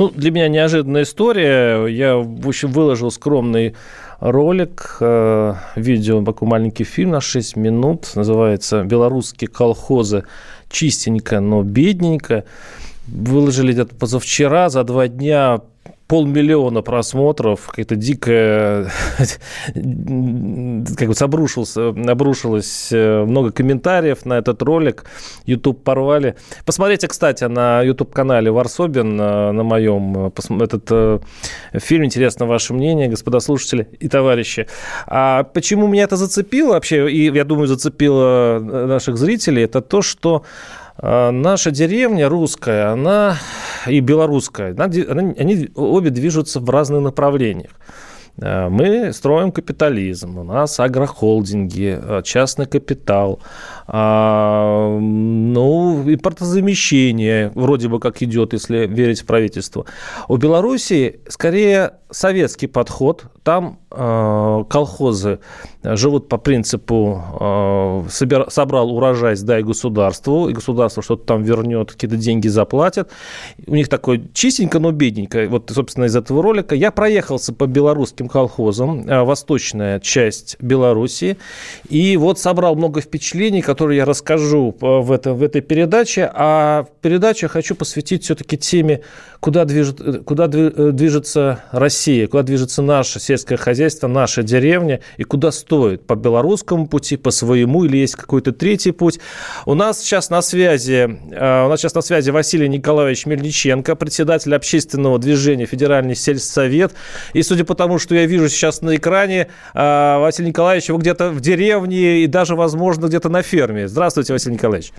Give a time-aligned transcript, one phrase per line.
[0.00, 1.84] Ну, для меня неожиданная история.
[1.84, 3.74] Я, в общем, выложил скромный
[4.18, 8.12] ролик, э, видео, такой маленький фильм на 6 минут.
[8.14, 10.24] Называется «Белорусские колхозы.
[10.70, 12.44] Чистенько, но бедненько».
[13.08, 15.60] Выложили это позавчера, за два дня
[16.10, 18.90] полмиллиона просмотров, какая-то дикая,
[20.96, 25.04] как бы обрушился, обрушилось э, много комментариев на этот ролик.
[25.46, 26.34] YouTube порвали.
[26.66, 31.22] Посмотрите, кстати, на YouTube-канале Варсобин, э, на моем, э, этот
[31.74, 32.04] фильм.
[32.04, 34.66] Интересно ваше мнение, господа слушатели и товарищи.
[35.06, 40.42] А почему меня это зацепило вообще, и, я думаю, зацепило наших зрителей, это то, что
[41.02, 43.36] наша деревня русская, она
[43.86, 47.72] и белорусская, она, они обе движутся в разных направлениях.
[48.36, 53.40] Мы строим капитализм, у нас агрохолдинги, частный капитал,
[53.92, 59.86] ну, импортозамещение вроде бы как идет, если верить в правительство.
[60.28, 63.24] У Беларуси скорее советский подход.
[63.42, 65.40] Там э, колхозы
[65.82, 72.16] живут по принципу э, собер, собрал урожай, сдай государству, и государство что-то там вернет, какие-то
[72.16, 73.10] деньги заплатят.
[73.66, 75.46] У них такой чистенько, но бедненько.
[75.48, 81.38] Вот, собственно, из этого ролика я проехался по белорусским колхозам, э, восточная часть Беларуси,
[81.88, 86.30] и вот собрал много впечатлений, которые я расскажу в, это, в этой передаче.
[86.34, 89.00] А передачу я хочу посвятить все-таки теме,
[89.40, 96.06] куда, движет, куда движется Россия, куда движется наше сельское хозяйство, наша деревня, и куда стоит,
[96.06, 99.20] по белорусскому пути, по своему, или есть какой-то третий путь.
[99.64, 105.18] У нас сейчас на связи, у нас сейчас на связи Василий Николаевич Мельниченко, председатель общественного
[105.18, 106.92] движения Федеральный сельсовет.
[107.32, 111.40] И судя по тому, что я вижу сейчас на экране, Василий Николаевич, вы где-то в
[111.40, 113.69] деревне и даже, возможно, где-то на ферме.
[113.88, 114.92] Здравствуйте, Василий Николаевич.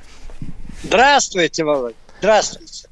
[0.84, 1.96] Здравствуйте, Володь.
[2.20, 2.88] Здравствуйте.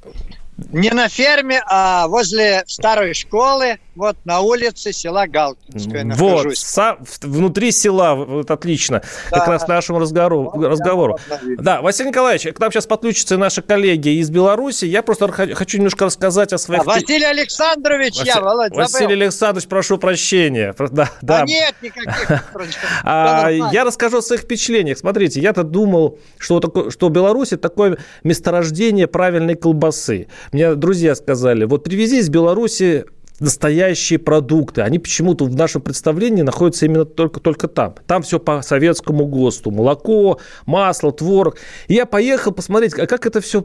[0.72, 7.70] Не на ферме, а возле старой школы, вот на улице села Галкинская Вот, са- внутри
[7.72, 9.38] села, вот отлично, да.
[9.38, 10.50] как раз к нашему разговору.
[10.54, 11.18] Вот, разговору.
[11.58, 14.86] Да, Василий Николаевич, к нам сейчас подключатся наши коллеги из Беларуси.
[14.86, 16.82] Я просто хочу немножко рассказать о своих...
[16.82, 18.28] А, Василий Александрович, Васи...
[18.28, 18.82] я, Володь, забыл.
[18.82, 20.74] Василий Александрович, прошу прощения.
[20.78, 21.42] Да, да.
[21.42, 22.44] А нет никаких.
[23.04, 24.98] А, я расскажу о своих впечатлениях.
[24.98, 26.60] Смотрите, я-то думал, что,
[26.90, 30.28] что Беларусь такое месторождение правильной колбасы.
[30.52, 33.04] Мне друзья сказали, вот привези из Беларуси
[33.40, 34.82] настоящие продукты.
[34.82, 37.94] Они почему-то в нашем представлении находятся именно только, только там.
[38.06, 39.70] Там все по советскому ГОСТу.
[39.70, 41.56] Молоко, масло, творог.
[41.88, 43.64] И я поехал посмотреть, а как это все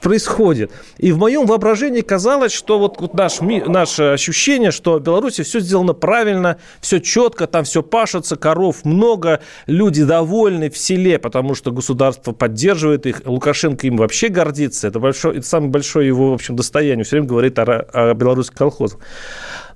[0.00, 0.72] происходит.
[0.96, 5.60] И в моем воображении казалось, что вот, вот наш, наше ощущение, что в Беларуси все
[5.60, 11.70] сделано правильно, все четко, там все пашется, коров много, люди довольны в селе, потому что
[11.70, 13.22] государство поддерживает их.
[13.24, 14.88] Лукашенко им вообще гордится.
[14.88, 17.04] Это, большое, это самое большое его, в общем, достояние.
[17.04, 18.98] Все время говорит о, о белорусских колхозах.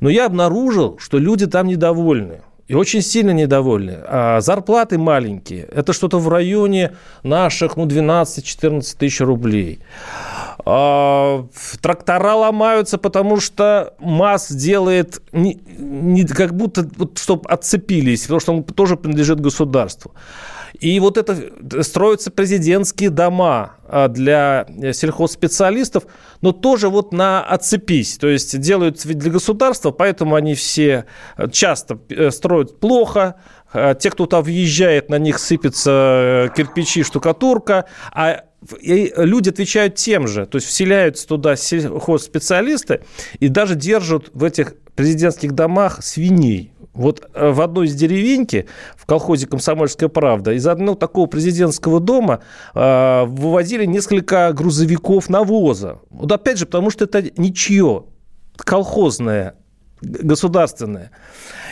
[0.00, 2.40] Но я обнаружил, что люди там недовольны.
[2.68, 3.98] И очень сильно недовольны.
[4.06, 5.64] А зарплаты маленькие.
[5.64, 9.80] Это что-то в районе наших ну, 12-14 тысяч рублей.
[10.64, 11.44] А,
[11.80, 18.52] трактора ломаются, потому что МАЗ делает не, не, как будто, вот, чтобы отцепились, потому что
[18.54, 20.12] он тоже принадлежит государству.
[20.80, 26.04] И вот это строятся президентские дома а, для сельхозспециалистов,
[26.40, 28.16] но тоже вот на отцепись.
[28.18, 31.06] То есть делают для государства, поэтому они все
[31.50, 33.36] часто э, строят плохо,
[33.72, 38.44] а, те, кто туда въезжает, на них сыпятся э, кирпичи, штукатурка, а
[38.80, 43.00] люди отвечают тем же, то есть вселяются туда сельхозспециалисты
[43.40, 46.72] и даже держат в этих президентских домах свиней.
[46.94, 48.66] Вот э, в одной из деревеньки,
[48.96, 52.42] в колхозе «Комсомольская правда», из одного такого президентского дома
[52.74, 56.00] э, вывозили несколько грузовиков навоза.
[56.10, 58.04] Вот опять же, потому что это ничье,
[58.56, 59.54] колхозное,
[60.02, 61.12] государственное.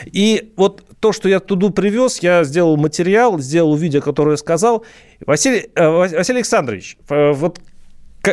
[0.06, 4.84] И вот то, что я туда привез, я сделал материал, сделал видео, которое я сказал.
[5.26, 7.60] Василий, э, Василий Александрович, э, вот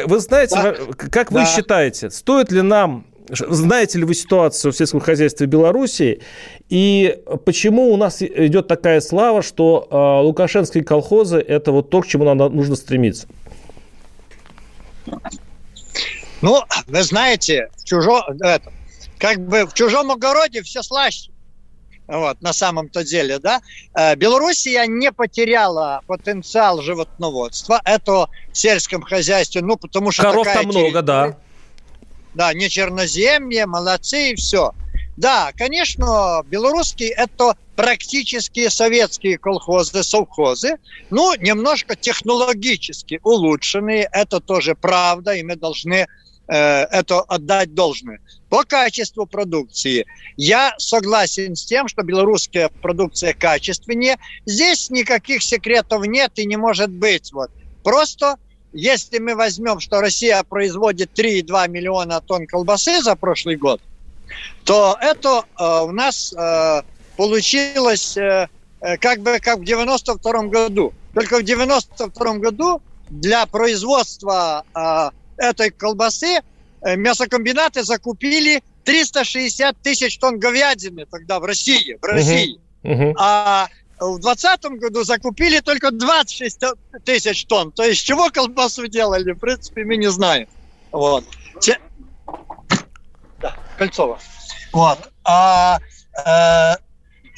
[0.05, 0.75] вы знаете, да.
[1.09, 1.45] как вы да.
[1.45, 6.21] считаете, стоит ли нам знаете ли вы ситуацию в сельском хозяйстве Беларуси
[6.69, 12.07] и почему у нас идет такая слава, что э, лукашенские колхозы– это вот то, к
[12.07, 13.27] чему нам нужно стремиться?
[16.41, 18.71] Ну, вы знаете, в чужом, это,
[19.17, 21.31] как бы в чужом огороде все слаще.
[22.07, 23.61] Вот, на самом-то деле, да.
[23.93, 27.81] Э, Белоруссия не потеряла потенциал животноводства.
[27.83, 30.23] Это в сельском хозяйстве, ну, потому что...
[30.23, 31.37] Коров там много, да.
[32.37, 34.71] Да, не черноземье, молодцы и все.
[35.17, 40.75] Да, конечно, белорусские– это практически советские колхозы, совхозы,
[41.09, 46.05] ну, немножко технологически улучшенные, это тоже правда, и мы должны э,
[46.47, 48.19] это отдать должное.
[48.49, 50.05] По качеству продукции
[50.35, 54.17] я согласен с тем, что белорусская продукция качественнее.
[54.45, 57.33] Здесь никаких секретов нет и не может быть.
[57.33, 57.49] Вот.
[57.81, 58.37] Просто
[58.73, 63.81] если мы возьмем, что Россия производит 3,2 миллиона тонн колбасы за прошлый год,
[64.63, 66.81] то это э, у нас э,
[67.15, 68.47] получилось э,
[68.81, 70.93] э как бы как в 92 году.
[71.13, 76.41] Только в 92 году для производства э, этой колбасы
[76.81, 81.97] э, мясокомбинаты закупили 360 тысяч тонн говядины тогда в России.
[82.01, 82.59] В России.
[82.83, 83.11] Uh-huh.
[83.11, 83.13] Uh-huh.
[83.17, 83.67] А
[83.99, 86.61] в 2020 году закупили только 26
[87.03, 87.71] тысяч тонн.
[87.71, 90.47] То есть чего колбасу делали, в принципе, мы не знаем.
[90.91, 91.23] Вот.
[93.39, 94.19] Да, Кольцова.
[94.73, 94.97] Вот.
[95.23, 95.79] А,
[96.25, 96.75] э,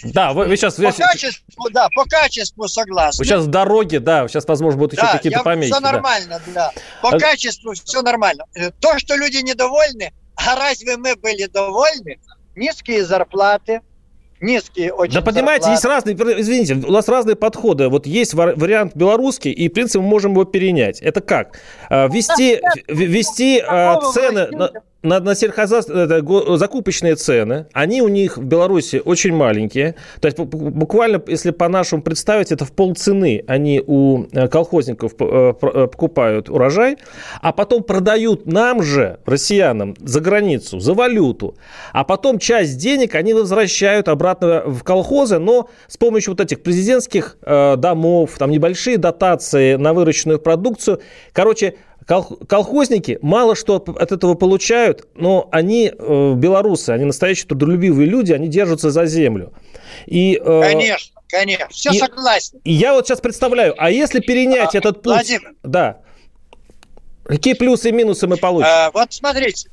[0.04, 0.76] да, вы, вы сейчас...
[0.76, 3.22] По качеству, да, по качеству согласны.
[3.22, 5.72] Вы сейчас в дороге, да, сейчас, возможно, будут еще да, какие-то помехи.
[5.72, 6.72] все нормально, да.
[7.02, 7.20] По а...
[7.20, 8.46] качеству все нормально.
[8.56, 12.20] Э, то, что люди недовольны, а разве мы были довольны?
[12.56, 13.82] Низкие зарплаты,
[14.42, 17.90] низкие очень Да понимаете, есть разные, извините, у нас разные подходы.
[17.90, 21.02] Вот есть вариант белорусский, и, в принципе, мы можем его перенять.
[21.02, 21.60] Это как?
[21.90, 28.44] А, ввести, ввести а, цены на, на сельхоза это, закупочные цены, они у них в
[28.44, 29.96] Беларуси очень маленькие.
[30.20, 35.88] То есть буквально, если по-нашему представить, это в полцены они у э, колхозников э, э,
[35.88, 36.98] покупают урожай,
[37.42, 41.56] а потом продают нам же, россиянам, за границу, за валюту.
[41.94, 47.38] А потом часть денег они возвращают обратно в колхозы, но с помощью вот этих президентских
[47.42, 51.00] домов, там небольшие дотации на выращенную продукцию.
[51.32, 51.76] Короче,
[52.06, 58.48] колхозники мало что от этого получают, но они э, белорусы, они настоящие трудолюбивые люди, они
[58.48, 59.54] держатся за землю.
[60.08, 62.60] И, э, конечно, конечно, все и, согласен.
[62.64, 65.14] И я вот сейчас представляю, а если перенять а, этот путь...
[65.14, 65.54] Владимир.
[65.64, 66.00] Да.
[67.26, 68.70] Какие плюсы и минусы мы получим?
[68.72, 69.70] А, вот смотрите.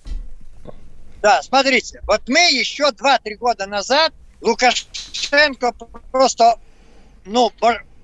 [1.23, 2.03] Да, смотрите.
[2.07, 4.13] Вот мы еще 2-3 года назад
[4.43, 5.73] Лукашенко
[6.13, 6.59] просто,
[7.25, 7.51] ну,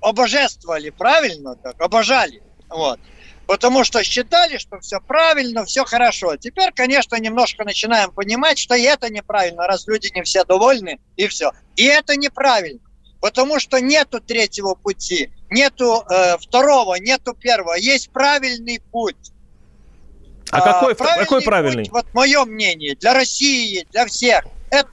[0.01, 2.41] обожествовали, правильно так, обожали.
[2.67, 2.99] Вот
[3.47, 6.37] потому что считали, что все правильно, все хорошо.
[6.37, 11.27] Теперь, конечно, немножко начинаем понимать, что и это неправильно, раз люди не все довольны, и
[11.27, 11.51] все.
[11.75, 12.79] И это неправильно,
[13.19, 17.73] потому что нету третьего пути, нету э, второго, нету первого.
[17.73, 19.31] Есть правильный путь.
[20.51, 21.83] А, а какой правильный какой правильный?
[21.83, 24.45] Путь, вот мое мнение, для России, для всех.
[24.69, 24.89] Это,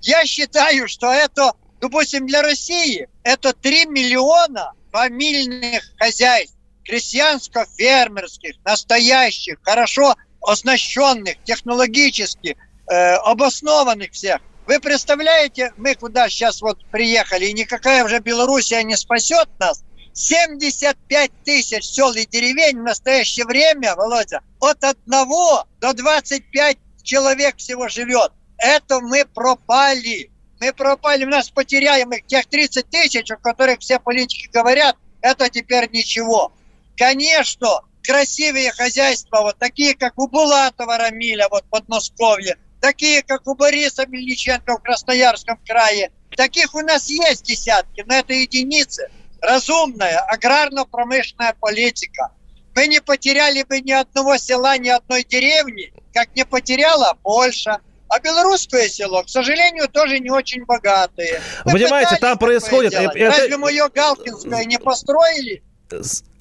[0.00, 6.57] я считаю, что это, допустим, для России это 3 миллиона фамильных хозяйств
[6.88, 12.56] крестьянско-фермерских, настоящих, хорошо оснащенных, технологически
[12.90, 14.40] э, обоснованных всех.
[14.66, 19.84] Вы представляете, мы куда сейчас вот приехали, и никакая уже Белоруссия не спасет нас.
[20.14, 27.88] 75 тысяч сел и деревень в настоящее время, Володя, от 1 до 25 человек всего
[27.88, 28.32] живет.
[28.58, 30.30] Это мы пропали.
[30.60, 35.48] Мы пропали, у нас потеряем их тех 30 тысяч, о которых все политики говорят, это
[35.48, 36.52] теперь ничего.
[36.98, 43.54] Конечно, красивые хозяйства, вот такие, как у Булатова Рамиля, вот в Подмосковье, такие, как у
[43.54, 46.10] Бориса Мельниченко в Красноярском крае.
[46.36, 49.10] Таких у нас есть десятки, но это единицы.
[49.40, 52.32] Разумная аграрно-промышленная политика.
[52.74, 58.20] Мы не потеряли бы ни одного села, ни одной деревни, как не потеряла Польша, а
[58.20, 61.40] белорусское село, к сожалению, тоже не очень богатые.
[61.64, 62.94] Мы Понимаете, там происходит...
[62.94, 63.12] Это...
[63.18, 65.62] Разве мы ее Галкинское не построили?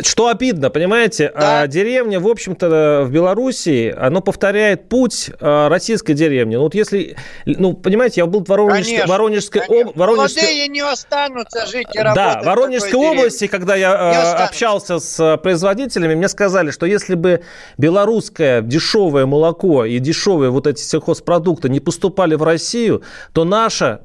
[0.04, 1.62] Что обидно, понимаете, да.
[1.62, 6.56] а, деревня, в общем-то, в Белоруссии, оно повторяет путь а, российской деревни.
[6.56, 9.90] Ну, вот если, ну, понимаете, я был в Воронежской, конечно, Воронежской, конечно.
[9.92, 10.44] Об, Воронежской...
[10.44, 13.60] Молодые не останутся жить и работать Да, в Воронежской области, деревне.
[13.60, 17.42] когда я а, общался с производителями, мне сказали, что если бы
[17.78, 23.02] белорусское дешевое молоко и дешевые вот эти сельхозпродукты не поступали в Россию,
[23.32, 24.02] то наше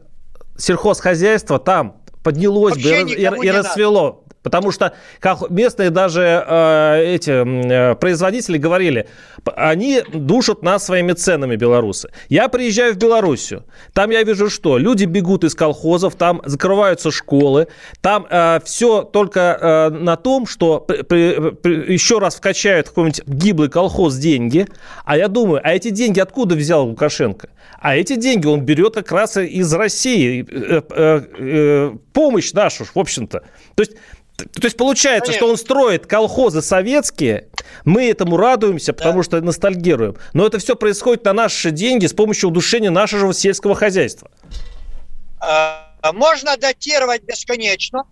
[0.57, 4.22] сельхозхозяйство там поднялось Вообще бы и, и расцвело.
[4.43, 9.07] Потому что как местные даже э, эти э, производители говорили,
[9.57, 12.11] они душат нас своими ценами, белорусы.
[12.29, 14.79] Я приезжаю в Белоруссию, там я вижу что?
[14.79, 17.69] Люди бегут из колхозов, там закрываются школы,
[18.01, 23.69] там э, все только э, на том, что при, при, еще раз вкачают какой-нибудь гиблый
[23.69, 24.67] колхоз деньги,
[25.05, 27.49] а я думаю, а эти деньги откуда взял Лукашенко?
[27.83, 30.47] А эти деньги он берет как раз из России.
[30.49, 33.43] Э, э, э, помощь нашу, в общем-то.
[33.75, 33.93] То есть
[34.45, 35.47] то есть получается, Конечно.
[35.47, 37.49] что он строит колхозы советские,
[37.85, 39.23] мы этому радуемся, потому да.
[39.25, 40.17] что ностальгируем.
[40.33, 44.31] Но это все происходит на наши деньги с помощью удушения нашего сельского хозяйства.
[45.41, 48.05] А, можно датировать бесконечно.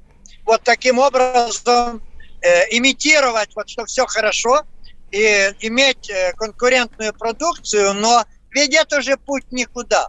[0.44, 2.02] Вот таким образом
[2.42, 4.62] э, имитировать, вот, что все хорошо,
[5.10, 10.08] и иметь э, конкурентную продукцию, но ведь это же путь никуда.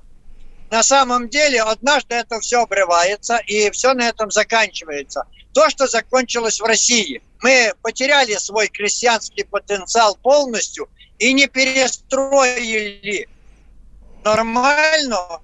[0.72, 5.26] На самом деле, однажды это все обрывается, и все на этом заканчивается.
[5.54, 7.22] То, что закончилось в России.
[7.42, 10.88] Мы потеряли свой крестьянский потенциал полностью
[11.20, 13.28] и не перестроили
[14.24, 15.42] нормально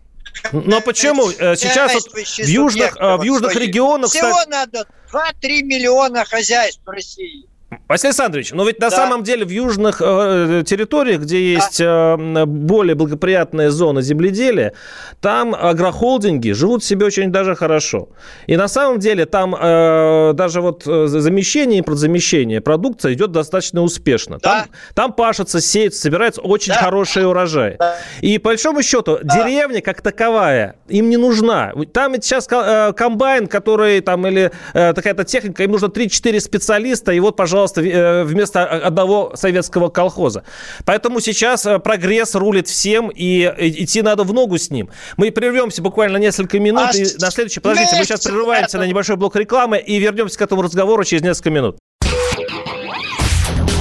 [0.52, 1.30] но почему?
[1.32, 4.10] Э, сейчас вот в южных, э, в южных регионах...
[4.10, 4.50] Всего кстати...
[4.50, 7.48] надо 2-3 миллиона хозяйств в России.
[7.90, 8.96] Василий Александрович, но ведь на да.
[8.96, 14.72] самом деле в южных э, территориях, где есть э, более благоприятная зона земледелия,
[15.20, 18.08] там агрохолдинги живут себе очень даже хорошо.
[18.46, 23.82] И на самом деле там э, даже вот э, замещение и продзамещение продукции идет достаточно
[23.82, 24.40] успешно.
[24.42, 24.60] Да.
[24.60, 26.80] Там, там пашется, сеется, собирается очень да.
[26.80, 27.76] хороший урожай.
[27.78, 27.98] Да.
[28.22, 29.44] И по большому счету да.
[29.44, 31.74] деревня как таковая им не нужна.
[31.92, 37.12] Там ведь сейчас э, комбайн, который там или э, такая-то техника, им нужно 3-4 специалиста,
[37.12, 40.44] и вот, пожалуйста, пожалуйста, э, вместо одного советского колхоза.
[40.86, 44.90] Поэтому сейчас э, прогресс рулит всем, и идти надо в ногу с ним.
[45.18, 49.16] Мы прервемся буквально несколько минут, а и на следующий, подождите, мы сейчас прерываемся на небольшой
[49.16, 51.78] блок рекламы и вернемся к этому разговору через несколько минут.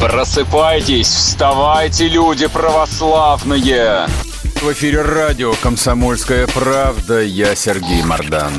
[0.00, 4.06] Просыпайтесь, вставайте, люди православные!
[4.62, 7.20] В эфире радио «Комсомольская правда».
[7.20, 8.52] Я Сергей Мордан.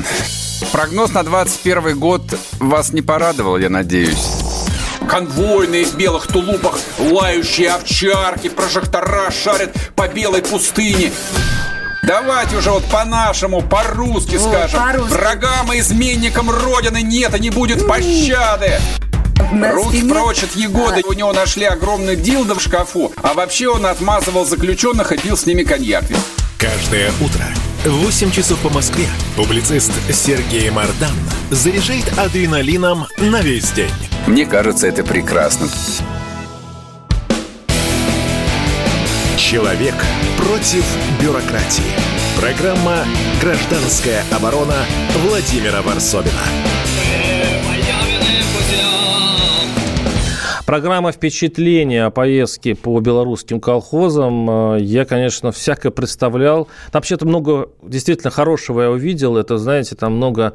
[0.70, 2.22] Прогноз на 21 год
[2.60, 4.47] вас не порадовал, я надеюсь.
[5.06, 11.12] Конвойные в белых тулупах, лающие овчарки, прожектора шарят по белой пустыне.
[12.02, 14.80] Давайте уже вот по-нашему, по-русски О, скажем.
[14.80, 18.78] По Врагам и изменникам Родины нет и не будет пощады.
[19.52, 21.02] Руки прочь от Егоды.
[21.06, 23.12] У него нашли огромный дилдо в шкафу.
[23.22, 26.04] А вообще он отмазывал заключенных и пил с ними коньяк.
[26.58, 27.44] Каждое утро
[27.84, 29.06] 8 часов по Москве
[29.36, 31.14] публицист Сергей Мардан
[31.50, 33.90] заряжает адреналином на весь день.
[34.26, 35.68] Мне кажется, это прекрасно.
[39.36, 39.94] Человек
[40.36, 40.84] против
[41.22, 41.84] бюрократии.
[42.36, 43.04] Программа
[43.40, 44.76] «Гражданская оборона»
[45.24, 46.42] Владимира Варсобина.
[50.68, 54.74] Программа впечатления о поездке по белорусским колхозам.
[54.74, 56.66] Э, я, конечно, всякое представлял.
[56.92, 59.38] Там вообще-то много действительно хорошего я увидел.
[59.38, 60.52] Это, знаете, там много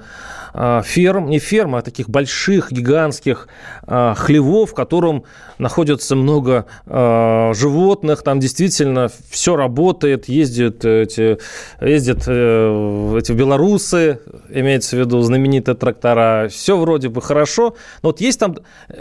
[0.53, 3.47] э, ферм, не ферм, а таких больших, гигантских
[3.87, 5.23] э, хлевов, в котором
[5.57, 8.21] находится много животных.
[8.21, 10.27] Там действительно все работает.
[10.27, 11.39] Ездят эти,
[11.81, 16.49] ездят эти белорусы, имеется в виду знаменитые трактора.
[16.49, 17.75] Все вроде бы хорошо.
[18.03, 18.57] Но вот есть там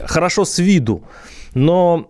[0.07, 1.02] хорошо с виду.
[1.55, 2.09] Но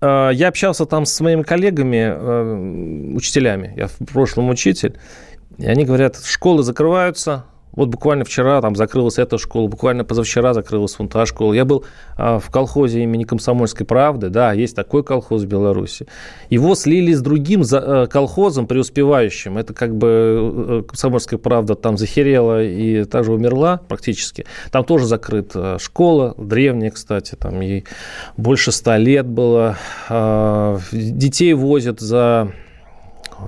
[0.00, 3.72] э, я общался там с моими коллегами, э, учителями.
[3.76, 4.98] Я в прошлом учитель.
[5.58, 10.98] И они говорят, школы закрываются, вот буквально вчера там закрылась эта школа, буквально позавчера закрылась
[10.98, 11.54] вон та школа.
[11.54, 11.84] Я был
[12.16, 16.06] а, в колхозе имени Комсомольской правды, да, есть такой колхоз в Беларуси.
[16.50, 19.56] Его слили с другим за, а, колхозом преуспевающим.
[19.56, 24.44] Это как бы э, Комсомольская правда там захерела и также умерла практически.
[24.70, 27.84] Там тоже закрыта школа, древняя, кстати, там ей
[28.36, 29.76] больше ста лет было.
[30.08, 32.52] А, детей возят за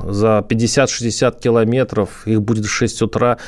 [0.05, 3.39] за 50-60 километров, их будет в 6 утра,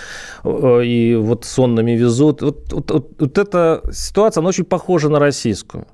[0.44, 2.42] э, и вот сонными везут.
[2.42, 5.86] Вот, вот, вот, вот эта ситуация, она очень похожа на российскую.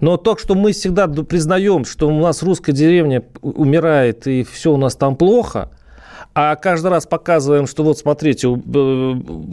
[0.00, 4.76] Но то, что мы всегда признаем, что у нас русская деревня умирает, и все у
[4.76, 5.70] нас там плохо,
[6.34, 8.48] а каждый раз показываем, что вот, смотрите,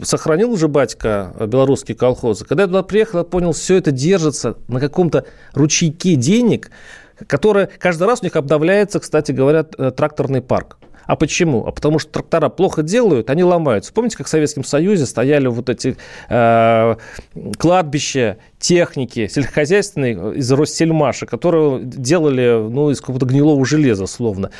[0.04, 2.44] сохранил уже батька белорусские колхозы.
[2.44, 6.70] Когда я туда приехал, я понял, все это держится на каком-то ручейке денег,
[7.26, 10.78] которая каждый раз у них обновляется, кстати говоря, э, тракторный парк.
[11.06, 11.64] А почему?
[11.66, 13.92] А потому что трактора плохо делают, они ломаются.
[13.92, 15.96] Помните, как в Советском Союзе стояли вот эти
[16.28, 16.96] э,
[17.58, 24.50] кладбища, техники сельскохозяйственные из Россельмаша, которые делали ну, из какого-то гнилого железа, словно.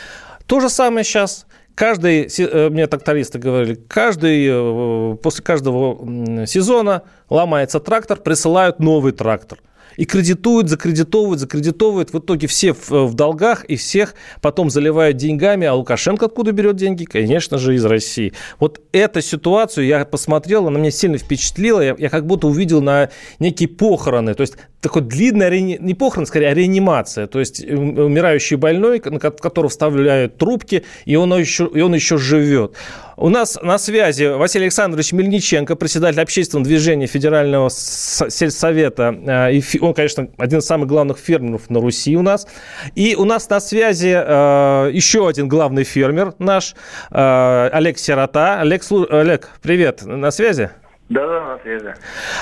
[0.47, 1.47] То же самое сейчас.
[1.75, 9.59] каждый, э, мне трактористы говорили, каждый, э, после каждого сезона ломается трактор, присылают новый трактор
[9.97, 12.13] и кредитуют, закредитовывают, закредитовывают.
[12.13, 15.67] В итоге все в, в долгах и всех потом заливают деньгами.
[15.67, 17.05] А Лукашенко откуда берет деньги?
[17.05, 18.33] Конечно же, из России.
[18.59, 21.81] Вот эту ситуацию я посмотрел, она меня сильно впечатлила.
[21.81, 24.35] Я, я как будто увидел на некие похороны.
[24.35, 24.55] То есть
[24.87, 25.79] такой длинный, реани...
[25.81, 27.27] не похорон, скорее, а реанимация.
[27.27, 32.75] То есть умирающий больной, в которого вставляют трубки, и он еще, и он еще живет.
[33.17, 39.13] У нас на связи Василий Александрович Мельниченко, председатель общественного движения Федерального сельсовета.
[39.27, 42.47] Э, он, конечно, один из самых главных фермеров на Руси у нас.
[42.95, 46.77] И у нас на связи э, еще один главный фермер наш,
[47.11, 48.61] э, Олег Сирота.
[48.61, 50.71] Олег, Олег, привет, на связи?
[51.09, 51.95] Да, да, на связи.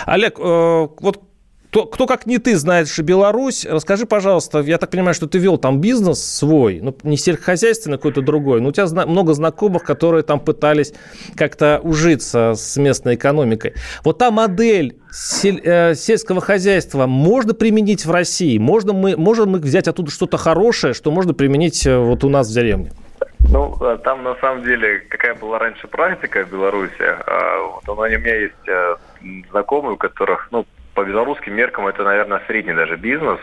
[0.04, 1.22] Олег, вот
[1.74, 5.58] кто, кто как не ты знаешь Беларусь, расскажи, пожалуйста, я так понимаю, что ты вел
[5.58, 10.22] там бизнес свой, ну, не сельскохозяйственный, какой-то другой, но у тебя зна- много знакомых, которые
[10.22, 10.94] там пытались
[11.34, 13.74] как-то ужиться с местной экономикой.
[14.04, 14.98] Вот та модель
[15.42, 18.56] э, сельского хозяйства можно применить в России?
[18.56, 22.50] Можно мы, можем мы взять оттуда что-то хорошее, что можно применить э, вот у нас
[22.50, 22.92] в деревне?
[23.50, 26.92] Ну, э, там на самом деле какая была раньше практика в Беларуси.
[27.84, 30.64] Вот у меня есть знакомые, у которых, ну,
[30.94, 33.40] по белорусским меркам это, наверное, средний даже бизнес.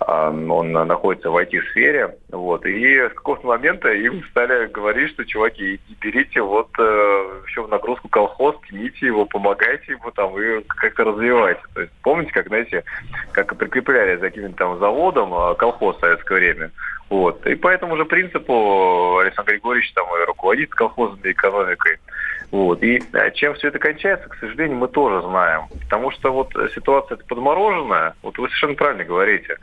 [0.00, 2.16] А, он находится в IT-сфере.
[2.30, 2.66] Вот.
[2.66, 8.08] И с какого-то момента им стали говорить, что, чуваки, берите вот э, еще в нагрузку
[8.08, 11.62] колхоз, тяните его, помогайте ему там и как-то развивайте.
[11.74, 12.84] То есть помните, как, знаете,
[13.32, 16.70] как прикрепляли за каким-то там заводом э, колхоз в советское время.
[17.08, 17.46] Вот.
[17.46, 21.98] И по этому же принципу Александр Григорьевич там руководит колхозной экономикой.
[22.50, 22.82] Вот.
[22.82, 25.62] И э, чем все это кончается, к сожалению, мы тоже знаем.
[25.84, 29.56] Потому что вот ситуация подмороженная, вот вы совершенно правильно говорите,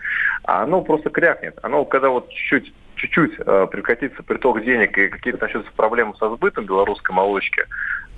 [0.43, 1.57] а оно просто крякнет.
[1.61, 6.65] Оно, когда вот чуть-чуть чуть-чуть э, прекратится приток денег и какие-то начнутся проблемы со сбытом
[6.65, 7.65] белорусской молочки э,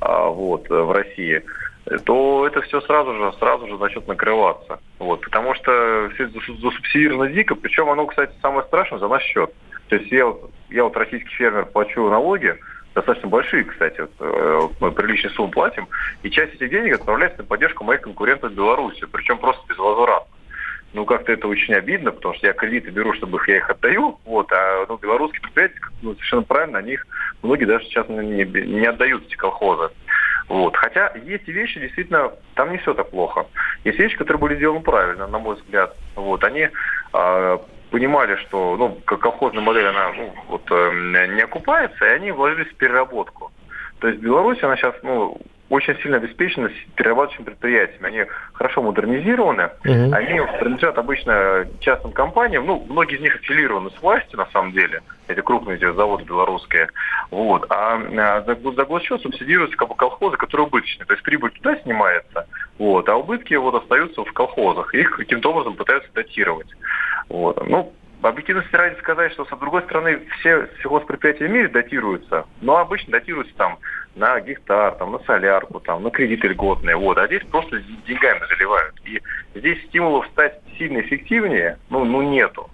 [0.02, 1.44] вот, в России,
[2.04, 4.80] то это все сразу же, сразу же начнет накрываться.
[5.00, 9.54] Вот, потому что все засубсидировано дико, причем оно, кстати, самое страшное за наш счет.
[9.88, 10.34] То есть я
[10.70, 12.58] я вот российский фермер плачу налоги,
[12.96, 15.88] достаточно большие, кстати, вот, э, мы приличные суммы платим,
[16.24, 20.28] и часть этих денег отправляется на поддержку моих конкурентов в Беларуси, причем просто без возврата.
[20.94, 24.50] Ну, как-то это очень обидно, потому что я кредиты беру, чтобы я их отдаю, вот,
[24.54, 27.06] а ну, белорусские предприятия, ну, совершенно правильно, они их,
[27.44, 29.90] многие даже сейчас не, не отдают эти колхозы.
[30.48, 30.76] Вот.
[30.78, 33.48] Хотя есть вещи, действительно, там не все так плохо.
[33.84, 35.96] Есть вещи, которые были сделаны правильно, на мой взгляд.
[36.16, 36.44] Вот.
[36.44, 36.70] Они
[37.14, 37.58] э,
[37.96, 42.76] понимали, что ну, колхозная модель, она ну, вот, э, не окупается, и они вложились в
[42.76, 43.54] переработку.
[44.00, 48.08] То есть Беларусь, она сейчас ну, очень сильно обеспечены перерабатывающими предприятиями.
[48.08, 50.14] Они хорошо модернизированы, угу.
[50.14, 55.02] они принадлежат обычно частным компаниям, ну, многие из них аффилированы с властью, на самом деле,
[55.28, 56.90] эти крупные эти заводы белорусские,
[57.32, 61.52] вот, а, а за, за госчет субсидируются как бы колхозы, которые убыточные, то есть прибыль
[61.52, 62.48] туда снимается,
[62.78, 66.70] вот, а убытки вот остаются в колхозах, их каким-то образом пытаются датировать,
[67.28, 67.92] вот, ну,
[68.30, 73.56] объективности ради сказать, что, с другой стороны, все сельхозпредприятия в мире датируются, но обычно датируются
[73.56, 73.78] там
[74.16, 76.96] на гектар, там, на солярку, там, на кредиты льготные.
[76.96, 77.18] Вот.
[77.18, 78.96] А здесь просто деньгами заливают.
[79.06, 79.22] И
[79.56, 82.70] здесь стимулов стать сильно эффективнее, ну, ну нету.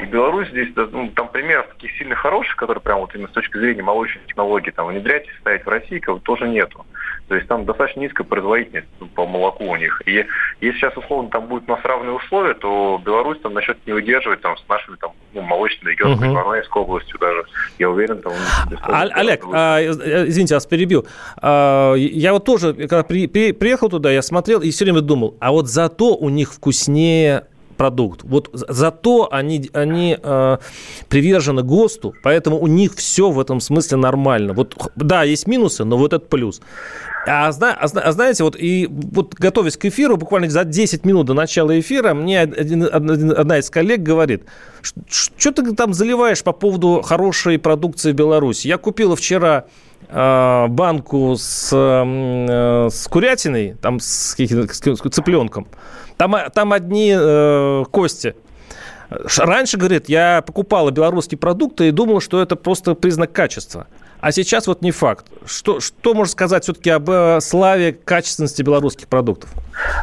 [0.00, 3.58] И Беларусь здесь, ну, там примеров таких сильно хороших, которые прям вот именно с точки
[3.58, 6.84] зрения молочной технологии там внедрять и ставить в России, как тоже нету.
[7.28, 10.00] То есть там достаточно низкая производительность по молоку у них.
[10.06, 10.26] И
[10.60, 14.40] если сейчас, условно, там будет у нас равные условия, то Беларусь там начнет не выдерживать
[14.40, 16.40] там, с нашими там, ну, молочными регионами, угу.
[16.40, 17.44] Ивановской областью даже.
[17.78, 18.32] Я уверен, там...
[18.82, 21.06] А, Олег, а, извините, вас перебил.
[21.42, 25.36] А, я вот тоже, когда при, при, приехал туда, я смотрел и все время думал,
[25.40, 27.44] а вот зато у них вкуснее
[27.78, 28.20] продукт.
[28.24, 30.58] Вот зато они, они э,
[31.08, 34.52] привержены ГОСТу, поэтому у них все в этом смысле нормально.
[34.52, 36.60] Вот, да, есть минусы, но вот это плюс.
[37.26, 41.34] А, а, а знаете, вот и вот готовясь к эфиру, буквально за 10 минут до
[41.34, 44.44] начала эфира, мне один, одна из коллег говорит,
[45.08, 48.66] что ты там заливаешь по поводу хорошей продукции Беларуси?
[48.66, 49.66] Я купила вчера
[50.08, 55.66] э, банку с, э, с курятиной, там с, с цыпленком.
[56.18, 58.34] Там, там одни э, кости.
[59.08, 63.86] Раньше, говорит, я покупала белорусские продукты и думала, что это просто признак качества.
[64.20, 65.26] А сейчас вот не факт.
[65.46, 69.50] Что, что можно сказать все-таки об э, славе качественности белорусских продуктов?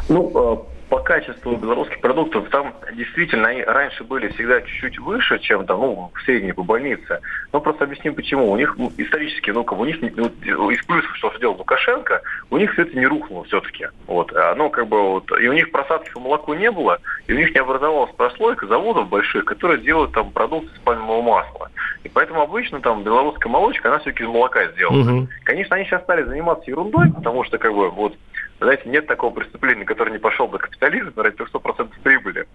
[0.08, 5.66] Ну, э, по качеству белорусских продуктов там действительно они раньше были всегда чуть-чуть выше, чем
[5.66, 7.20] там, ну, в средней по больнице.
[7.52, 8.50] Но просто объясним почему.
[8.50, 12.56] У них ну, исторически, ну, как у них ну, из плюсов, что сделал Лукашенко, у
[12.56, 13.88] них все это не рухнуло все-таки.
[14.06, 14.32] Вот.
[14.32, 17.52] Оно как бы вот, и у них просадки по молоку не было, и у них
[17.52, 21.70] не образовалась прослойка заводов больших, которые делают там продукты с пальмового масла.
[22.04, 25.16] И поэтому обычно там белорусская молочка, она все-таки из молока сделана.
[25.16, 25.28] Угу.
[25.44, 28.14] Конечно, они сейчас стали заниматься ерундой, потому что, как бы, вот,
[28.60, 32.46] знаете, нет такого преступления, которое не пошел бы капитализм ради 100% прибыли.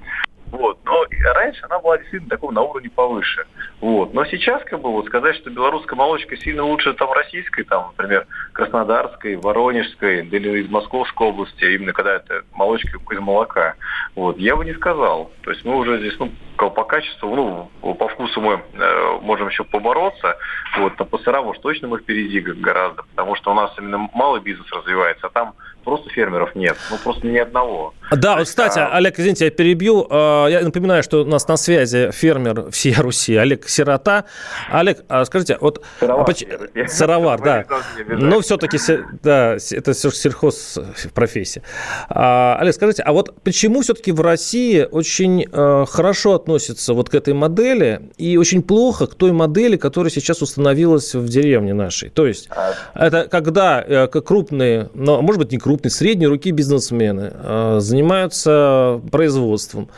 [0.52, 0.80] Вот.
[0.84, 3.46] Но раньше она была действительно такого на уровне повыше.
[3.80, 4.14] Вот.
[4.14, 8.28] Но сейчас, как бы, вот сказать, что белорусская молочка сильно лучше там российской, там, например,
[8.52, 13.76] краснодарской, воронежской, или из Московской области, именно когда это молочка из молока,
[14.16, 15.32] вот, я бы не сказал.
[15.44, 19.64] То есть мы уже здесь, ну, по качеству, ну, по вкусу мы э, можем еще
[19.64, 20.38] побороться,
[20.78, 24.42] вот, но по сырам уж точно мы впереди гораздо, потому что у нас именно малый
[24.42, 27.94] бизнес развивается, а там просто фермеров нет, ну просто ни одного.
[28.12, 28.90] Да, вот, кстати, а...
[28.90, 30.06] Олег, извините, я перебью.
[30.10, 34.26] А, я напоминаю, что у нас на связи фермер всей Руси Олег Сирота.
[34.70, 35.82] Олег, а скажите, вот...
[36.00, 37.66] Сыровар, а, Сыровар да.
[38.10, 38.78] Но все-таки,
[39.24, 40.78] да, это сельхоз
[41.14, 41.62] профессия.
[42.10, 47.34] Олег, скажите, а вот почему все-таки в России очень э, хорошо относятся вот к этой
[47.34, 52.10] модели и очень плохо к той модели, которая сейчас установилась в деревне нашей?
[52.10, 52.50] То есть
[52.94, 59.90] это когда э, крупные, но, может быть, не крупные, средние руки бизнесмены а, занимаются производством.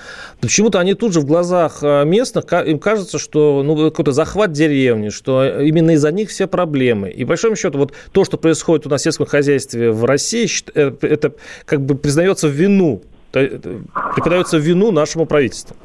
[0.42, 5.10] Почему-то они тут же в глазах а, местных, им кажется, что ну, какой-то захват деревни,
[5.10, 7.10] что именно из-за них все проблемы.
[7.10, 10.48] И, по большому счету, вот то, что происходит у нас в сельском хозяйстве в России,
[10.76, 11.34] э, это
[11.66, 15.76] как бы признается в вину, преподается в вину нашему правительству.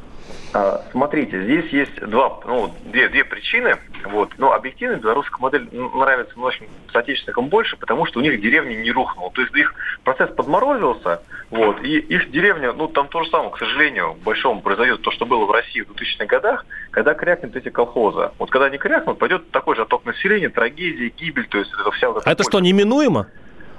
[0.55, 3.77] А, смотрите, здесь есть два, ну, две, две причины.
[4.05, 4.31] Вот.
[4.39, 9.31] Но объективно белорусская модель нравится многим соотечественникам больше, потому что у них деревня не рухнула.
[9.33, 13.59] То есть их процесс подморозился, вот, и их деревня, ну там то же самое, к
[13.59, 18.31] сожалению, большому произойдет то, что было в России в 2000-х годах, когда крякнут эти колхозы.
[18.39, 22.09] Вот когда они крякнут, пойдет такой же отток населения, трагедия, гибель, то есть это вся
[22.09, 23.29] вот эта А это что, неминуемо?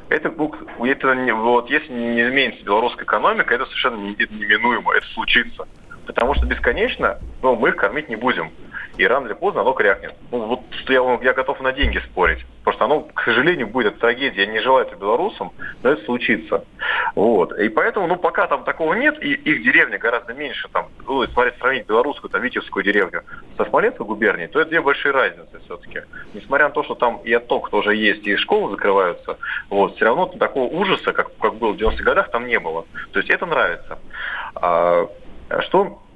[0.09, 5.67] Это, это вот, если не изменится белорусская экономика, это совершенно неминуемо, это случится.
[6.07, 8.51] Потому что бесконечно ну, мы их кормить не будем.
[8.99, 10.13] И рано или поздно оно крякнет.
[10.29, 12.45] Ну, вот что я, я готов на деньги спорить.
[12.65, 14.41] Потому что оно, к сожалению, будет трагедия.
[14.41, 16.65] Я не желаю это белорусам, но это случится.
[17.15, 17.57] Вот.
[17.57, 21.57] И поэтому, ну, пока там такого нет, и их деревня гораздо меньше, там, ну, смотреть,
[21.59, 23.23] сравнить белорусскую, там, Витебскую деревню
[23.55, 26.01] со Смоленской губернией, то это две большие разницы все-таки.
[26.33, 29.37] Несмотря на то, что там и отток тоже есть, и школы закрываются,
[29.69, 32.85] вот, все равно такого ужаса, как, как было в 90-х годах, там не было.
[33.13, 33.97] То есть это нравится.
[34.55, 35.07] А,
[35.61, 36.08] что а,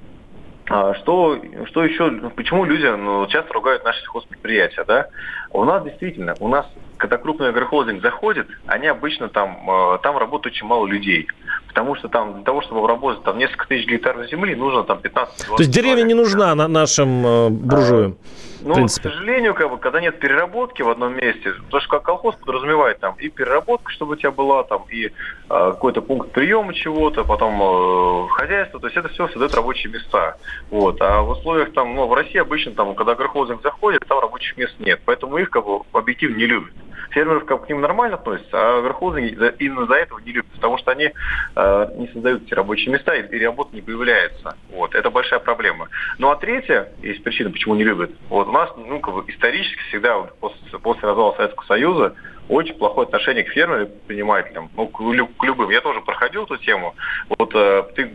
[0.66, 5.08] что, что еще, почему люди ну, часто ругают наши сельхозпредприятия, да?
[5.54, 10.56] У нас действительно, у нас, когда крупный агрохолдинг заходит, они обычно там, э, там работают
[10.56, 11.28] очень мало людей.
[11.68, 15.46] Потому что там для того, чтобы обработать там несколько тысяч гектаров земли, нужно там 15
[15.46, 18.16] То есть деревня не нужна на нашим э, буржуям?
[18.20, 22.34] А, ну, к сожалению, как бы, когда нет переработки в одном месте, потому что колхоз
[22.36, 25.10] подразумевает там и переработка, чтобы у тебя была, там и э,
[25.48, 30.38] какой-то пункт приема чего-то, потом э, хозяйство, то есть это все создает рабочие места.
[30.70, 31.00] Вот.
[31.02, 34.74] А в условиях там, ну, в России обычно там, когда агрохолдинг заходит, там рабочих мест
[34.78, 35.00] нет.
[35.04, 36.74] Поэтому их как бы объективно не любят
[37.14, 41.10] фермеров к ним нормально относятся, а верховные именно за этого не любят, потому что они
[41.56, 44.56] э, не создают эти рабочие места, и, и работа не появляется.
[44.70, 45.88] Вот, это большая проблема.
[46.18, 48.10] Ну а третья, есть причина, почему не любят.
[48.28, 52.14] Вот у нас, ну, как бы исторически всегда вот, после, после развала Советского Союза
[52.48, 55.70] очень плохое отношение к фермерам предпринимателям, ну, к, к любым.
[55.70, 56.94] Я тоже проходил эту тему.
[57.38, 58.12] Вот э, ты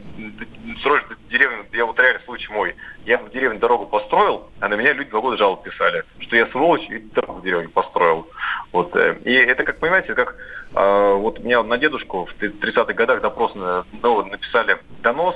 [0.79, 4.93] строишь деревню, я вот реальный случай мой, я в деревне дорогу построил, а на меня
[4.93, 8.27] люди два года жалоб писали, что я сволочь и дорогу в деревне построил.
[8.71, 10.35] Вот, э, и это, как понимаете, как
[10.73, 15.35] вот у меня на дедушку в 30-х годах допрос ну, написали донос,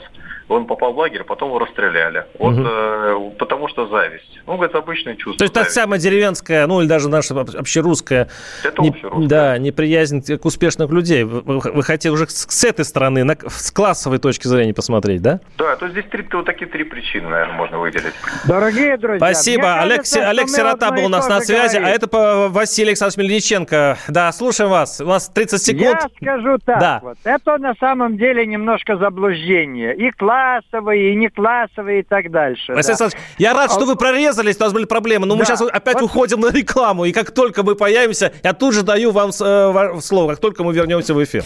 [0.49, 2.25] он попал в лагерь, потом его расстреляли.
[2.37, 2.63] Вот угу.
[2.65, 4.41] э, потому что зависть.
[4.45, 5.37] Ну, это обычное чувство.
[5.37, 5.75] То есть зависть.
[5.75, 8.29] та самая деревенская, ну или даже наша общерусская,
[8.63, 9.27] это не, общерусская.
[9.27, 11.23] да, неприязнь к успешных людей.
[11.23, 15.39] Вы, вы хотите уже с этой стороны, на, с классовой точки зрения посмотреть, да?
[15.57, 18.13] Да, то есть здесь три, вот такие три причины, наверное, можно выделить.
[18.45, 19.79] Дорогие друзья, Спасибо.
[19.79, 22.01] Олег, кажется, Олег Сирота был у нас на связи, говорить.
[22.01, 23.97] а это Василий Александрович Мельниченко.
[24.09, 24.99] Да, слушаем вас.
[24.99, 25.83] У нас 30 секунд.
[26.01, 26.99] Я скажу так да.
[27.01, 27.17] вот.
[27.23, 29.95] Это на самом деле немножко заблуждение.
[29.95, 32.73] И классовые, и не классовые и так дальше.
[32.73, 33.09] Василий да.
[33.37, 35.39] я рад, что вы прорезались, у нас были проблемы, но да.
[35.39, 36.03] мы сейчас опять вот.
[36.03, 40.31] уходим на рекламу, и как только мы появимся, я тут же даю вам э, слово,
[40.31, 41.43] как только мы вернемся в эфир.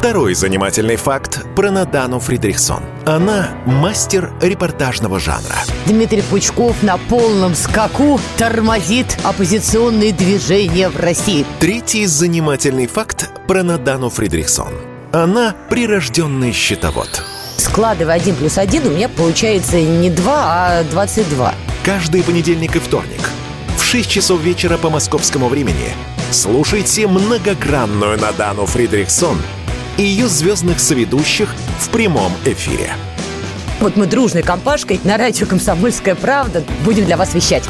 [0.00, 2.82] Второй занимательный факт про Надану Фридрихсон.
[3.04, 5.56] Она мастер репортажного жанра.
[5.84, 11.44] Дмитрий Пучков на полном скаку тормозит оппозиционные движения в России.
[11.58, 14.72] Третий занимательный факт про Надану Фридрихсон.
[15.12, 17.22] Она прирожденный счетовод
[17.58, 21.54] складывая 1 плюс 1, у меня получается не 2, а 22.
[21.84, 23.28] Каждый понедельник и вторник
[23.76, 25.92] в 6 часов вечера по московскому времени
[26.30, 29.36] слушайте многогранную Надану Фридрихсон
[30.00, 32.90] и ее звездных соведущих в прямом эфире.
[33.80, 37.64] Вот мы дружной компашкой на радио «Комсомольская правда» будем для вас вещать.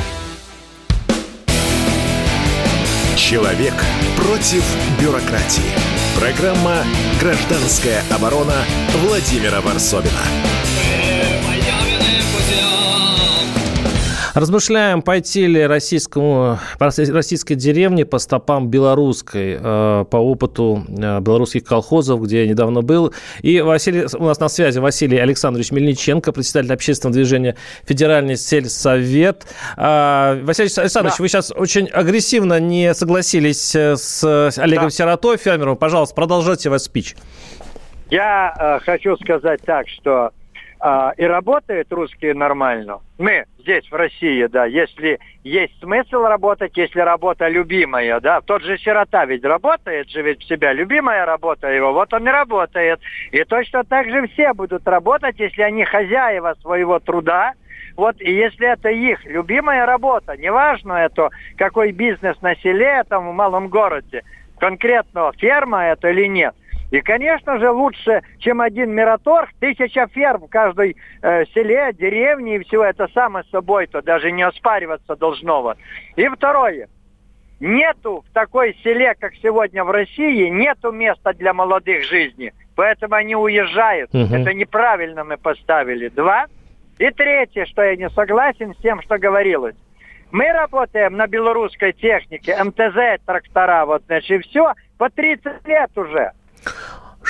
[3.16, 3.75] Человек
[4.16, 4.62] против
[5.01, 5.73] бюрократии.
[6.19, 6.85] Программа
[7.21, 8.64] «Гражданская оборона»
[9.03, 10.60] Владимира Варсовина.
[14.35, 22.23] Размышляем, пойти ли российскому, российской деревне по стопам белорусской, э, по опыту э, белорусских колхозов,
[22.23, 23.12] где я недавно был.
[23.43, 29.47] И Василий, у нас на связи Василий Александрович Мельниченко, председатель общественного движения «Федеральный сельсовет».
[29.77, 31.23] А, Василий Александрович, да.
[31.23, 34.90] вы сейчас очень агрессивно не согласились э, с Олегом да.
[34.90, 35.77] Сиротой, фермером.
[35.77, 37.16] Пожалуйста, продолжайте ваш спич.
[38.11, 40.31] Я э, хочу сказать так, что
[40.83, 43.01] э, и работают русские нормально.
[43.19, 48.79] Мы здесь, в России, да, если есть смысл работать, если работа любимая, да, тот же
[48.79, 53.01] сирота ведь работает же ведь в себя, любимая работа его, вот он и работает.
[53.33, 57.53] И точно так же все будут работать, если они хозяева своего труда,
[57.97, 63.35] вот, и если это их любимая работа, неважно это, какой бизнес на селе, там, в
[63.35, 64.23] малом городе,
[64.59, 66.55] конкретно ферма это или нет,
[66.90, 72.64] и, конечно же, лучше, чем один мираторг, тысяча ферм в каждой э, селе, деревне, и
[72.64, 75.62] все это само собой, то даже не оспариваться должно.
[75.62, 75.79] Вот.
[76.16, 76.88] И второе.
[77.61, 82.53] Нету в такой селе, как сегодня в России, нету места для молодых жизни.
[82.74, 84.12] Поэтому они уезжают.
[84.14, 84.35] Угу.
[84.35, 86.09] Это неправильно мы поставили.
[86.09, 86.46] Два.
[86.98, 89.76] И третье, что я не согласен с тем, что говорилось.
[90.33, 96.33] Мы работаем на белорусской технике, МТЗ, трактора, вот, значит, все, по 30 лет уже.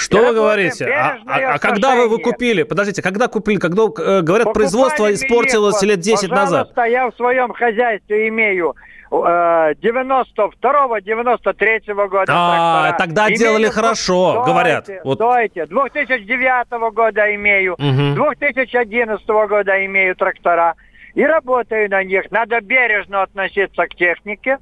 [0.00, 0.86] Что вы говорите?
[0.86, 2.62] А, а, а когда вы, вы купили?
[2.62, 3.58] Подождите, когда купили?
[3.58, 6.90] Когда э, говорят, Покупали производство испортилось лет 10 Пожалуйста, назад?
[6.90, 8.74] я в своем хозяйстве имею
[9.10, 12.32] 92-93 э, года.
[12.34, 14.88] А, тогда имею, делали хорошо, стойте, говорят.
[15.04, 15.18] Вот.
[15.18, 18.14] Стойте, 2009 года имею, угу.
[18.14, 20.76] 2011 года имею трактора.
[21.14, 22.30] И работаю на них.
[22.30, 24.58] Надо бережно относиться к технике.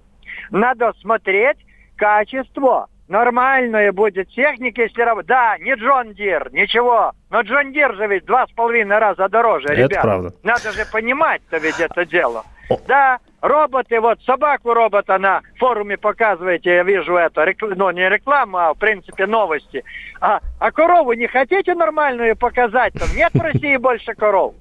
[0.50, 1.58] Надо смотреть
[1.96, 5.28] качество нормальная будет техника, если работать.
[5.28, 7.12] Да, не Джон Дир, ничего.
[7.30, 10.02] Но Джон Дир же ведь два с половиной раза дороже, это ребят.
[10.02, 10.34] правда.
[10.42, 12.44] Надо же понимать-то ведь это дело.
[12.68, 12.78] О.
[12.86, 17.68] Да, роботы, вот собаку робота на форуме показываете, я вижу это, рекл...
[17.74, 19.84] ну не реклама, а в принципе новости.
[20.20, 22.92] А, а корову не хотите нормальную показать?
[22.92, 24.54] Там нет в России больше коров.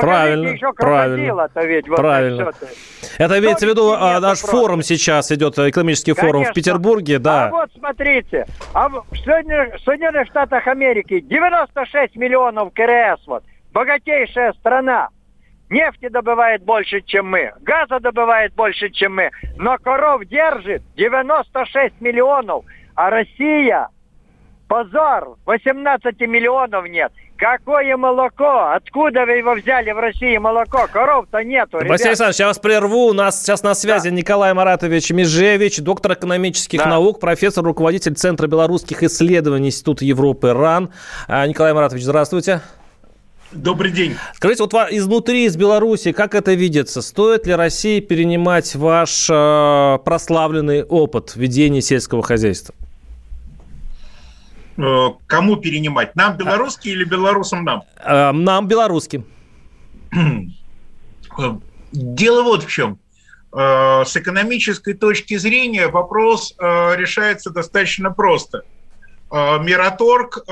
[0.00, 1.48] Правильно, еще правильно.
[1.54, 2.52] Ведь, вот правильно.
[3.18, 4.56] Это имеется в виду а, наш просто.
[4.56, 6.26] форум сейчас идет, экономический Конечно.
[6.26, 7.46] форум в Петербурге, да.
[7.46, 15.08] А вот смотрите, а в Соединенных, Соединенных Штатах Америки 96 миллионов КРС, вот, богатейшая страна.
[15.70, 22.64] Нефти добывает больше, чем мы, газа добывает больше, чем мы, но коров держит 96 миллионов,
[22.94, 23.88] а Россия
[24.74, 25.36] Позор!
[25.46, 27.12] 18 миллионов нет.
[27.36, 28.72] Какое молоко?
[28.74, 30.88] Откуда вы его взяли в России молоко?
[30.92, 31.90] Коров-то нету, ребят.
[31.90, 33.06] Василий Александрович, я вас прерву.
[33.06, 34.16] У нас сейчас на связи да.
[34.16, 36.86] Николай Маратович Межевич, доктор экономических да.
[36.86, 40.90] наук, профессор, руководитель Центра белорусских исследований Института Европы РАН.
[41.28, 42.60] А, Николай Маратович, здравствуйте.
[43.52, 44.16] Добрый день.
[44.34, 47.00] Скажите, вот изнутри, из Беларуси, как это видится?
[47.00, 52.74] Стоит ли России перенимать ваш э, прославленный опыт ведения сельского хозяйства?
[54.76, 56.16] Э, кому перенимать?
[56.16, 57.82] Нам белорусский или белорусам нам?
[57.96, 59.24] Э, нам белорусским.
[61.92, 62.98] Дело вот в чем.
[63.52, 68.62] Э, с экономической точки зрения вопрос решается достаточно просто.
[69.30, 70.44] Мираторг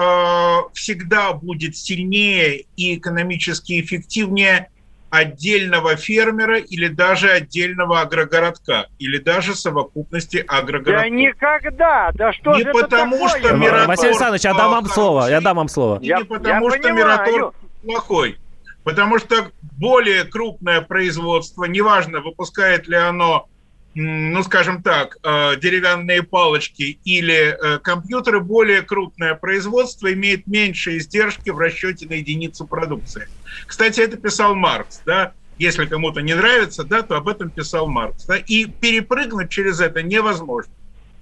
[0.74, 4.70] всегда будет сильнее и экономически эффективнее
[5.12, 11.02] отдельного фермера или даже отдельного агрогородка, или даже совокупности агрогородков.
[11.02, 12.10] Да никогда!
[12.14, 13.40] Да что Не потому, такое?
[13.40, 13.88] что Мираторг...
[13.88, 15.98] Василий Александрович, я дам вам слово, я дам вам слово.
[16.00, 16.96] Я, не потому, я что понимаю.
[16.96, 18.38] Мираторг плохой.
[18.84, 23.48] Потому что более крупное производство, неважно, выпускает ли оно
[23.94, 31.50] ну, скажем так, э, деревянные палочки или э, компьютеры, более крупное производство имеет меньшие издержки
[31.50, 33.28] в расчете на единицу продукции.
[33.66, 38.24] Кстати, это писал Маркс, да, если кому-то не нравится, да, то об этом писал Маркс.
[38.24, 40.72] Да, и перепрыгнуть через это невозможно.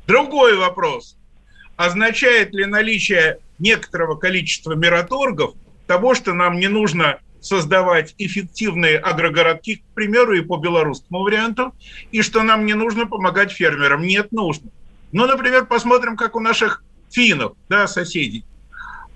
[0.07, 1.17] Другой вопрос.
[1.77, 5.55] Означает ли наличие некоторого количества мираторгов
[5.87, 11.75] того, что нам не нужно создавать эффективные агрогородки, к примеру, и по белорусскому варианту,
[12.13, 14.03] и что нам не нужно помогать фермерам.
[14.03, 14.71] Нет, нужно.
[15.13, 18.45] Ну, например, посмотрим, как у наших финнов, да, соседей.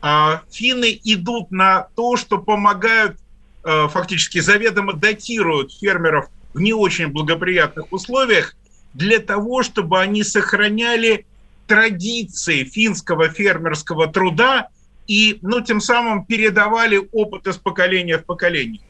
[0.01, 3.17] А, финны идут на то, что помогают,
[3.63, 8.55] а, фактически заведомо датируют фермеров в не очень благоприятных условиях
[8.93, 11.27] для того, чтобы они сохраняли
[11.67, 14.69] традиции финского фермерского труда
[15.07, 18.81] и, ну, тем самым передавали опыт из поколения в поколение.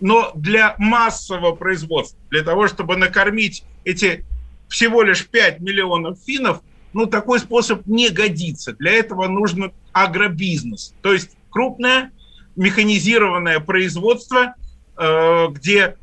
[0.00, 4.24] Но для массового производства, для того, чтобы накормить эти
[4.68, 6.60] всего лишь 5 миллионов финнов,
[6.92, 8.72] ну, такой способ не годится.
[8.74, 12.10] Для этого нужно агробизнес, то есть крупное
[12.56, 14.54] механизированное производство,
[14.96, 15.96] э, где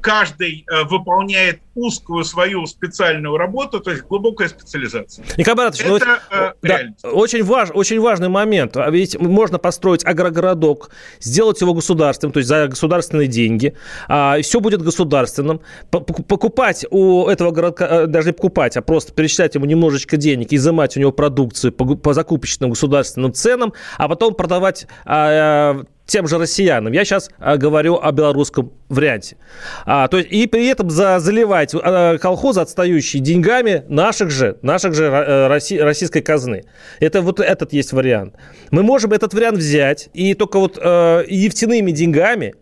[0.00, 5.24] каждый э, выполняет узкую свою специальную работу, то есть глубокая специализация.
[5.36, 8.76] Николай Маратович, ну, это, ну, да, очень, важ, очень важный момент.
[8.76, 13.74] А ведь можно построить агрогородок, сделать его государственным, то есть за государственные деньги,
[14.08, 15.60] а, все будет государственным.
[15.90, 20.96] Покупать у этого городка, э, даже не покупать, а просто перечислять ему немножечко денег, изымать
[20.96, 26.92] у него продукцию по, по закупочным государственным ценам, а потом продавать а, тем же россиянам.
[26.92, 29.36] Я сейчас а, говорю о белорусском варианте.
[29.84, 34.94] А, то есть, и при этом за, заливать а, колхозы, отстающие деньгами наших же, наших
[34.94, 36.64] же а, Росси, российской казны.
[37.00, 38.34] Это вот этот есть вариант.
[38.70, 42.54] Мы можем этот вариант взять и только вот а, нефтяными деньгами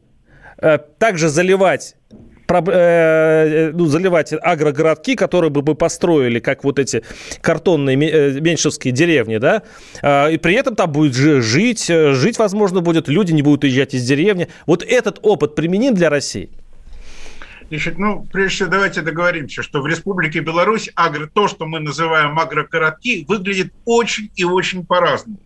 [0.58, 1.96] а, также заливать
[2.46, 7.02] Э, э, ну, заливать агрогородки, которые бы мы построили, как вот эти
[7.40, 9.62] картонные э, меньшевские деревни, да,
[10.30, 14.48] и при этом там будет жить, жить, возможно, будет, люди не будут уезжать из деревни.
[14.66, 16.50] Вот этот опыт применим для России?
[17.68, 22.38] Значит, ну, прежде всего, давайте договоримся, что в Республике Беларусь агро, то, что мы называем
[22.38, 25.38] агрогородки, выглядит очень и очень по-разному.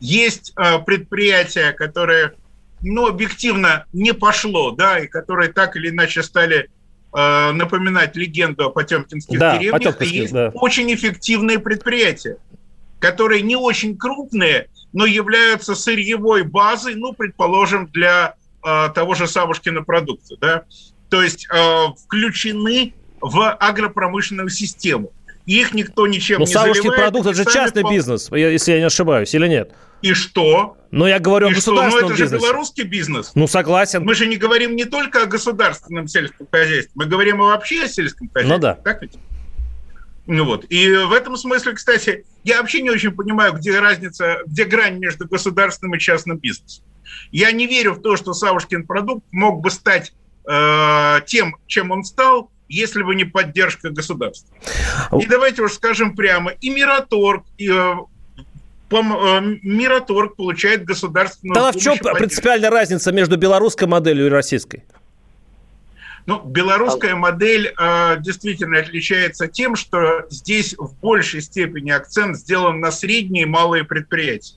[0.00, 2.34] Есть э, предприятия, которые
[2.82, 6.68] ну, объективно не пошло, да, и которые так или иначе стали
[7.16, 10.50] э, напоминать легенду о потемкинских да, деревнях, Потемкинских, есть да.
[10.54, 12.36] очень эффективные предприятия,
[12.98, 19.82] которые не очень крупные, но являются сырьевой базой, ну, предположим, для э, того же Савушкина
[19.82, 20.64] продукта, да,
[21.08, 25.12] то есть э, включены в агропромышленную систему.
[25.46, 27.02] Их никто ничем но не Савушкин заливает.
[27.02, 27.90] продукт– это же частный по...
[27.90, 29.72] бизнес, если я не ошибаюсь, или нет?
[30.00, 30.76] И что?
[30.90, 32.00] Но я говорю и о государственном что?
[32.00, 32.36] Ну, это бизнесе.
[32.36, 33.32] же белорусский бизнес.
[33.34, 34.04] Ну, согласен.
[34.04, 38.28] Мы же не говорим не только о государственном сельском хозяйстве, мы говорим вообще о сельском
[38.28, 38.54] хозяйстве.
[38.54, 38.74] Ну да.
[38.74, 39.14] Так ведь?
[40.26, 40.64] Ну вот.
[40.70, 45.26] И в этом смысле, кстати, я вообще не очень понимаю, где разница, где грань между
[45.26, 46.84] государственным и частным бизнесом.
[47.30, 50.14] Я не верю в то, что Савушкин продукт мог бы стать
[50.48, 54.54] э, тем, чем он стал, если бы не поддержка государства.
[55.20, 57.94] И давайте уж скажем прямо, и Мираторг, и э,
[58.90, 62.18] Э, Мираторг получает государственную Тогда в чем поддержку.
[62.18, 64.84] принципиальная разница между белорусской моделью и российской?
[66.26, 72.90] Ну, белорусская модель э, действительно отличается тем, что здесь в большей степени акцент сделан на
[72.90, 74.54] средние и малые предприятия.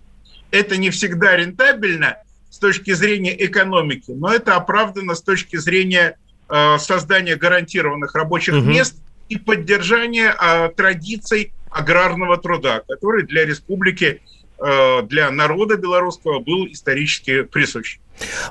[0.52, 2.18] Это не всегда рентабельно
[2.58, 6.18] с точки зрения экономики, но это оправдано с точки зрения
[6.50, 8.64] э, создания гарантированных рабочих угу.
[8.64, 8.98] мест
[9.30, 14.22] и поддержания э, традиций аграрного труда, который для республики,
[14.60, 18.00] для народа белорусского был исторически присущ.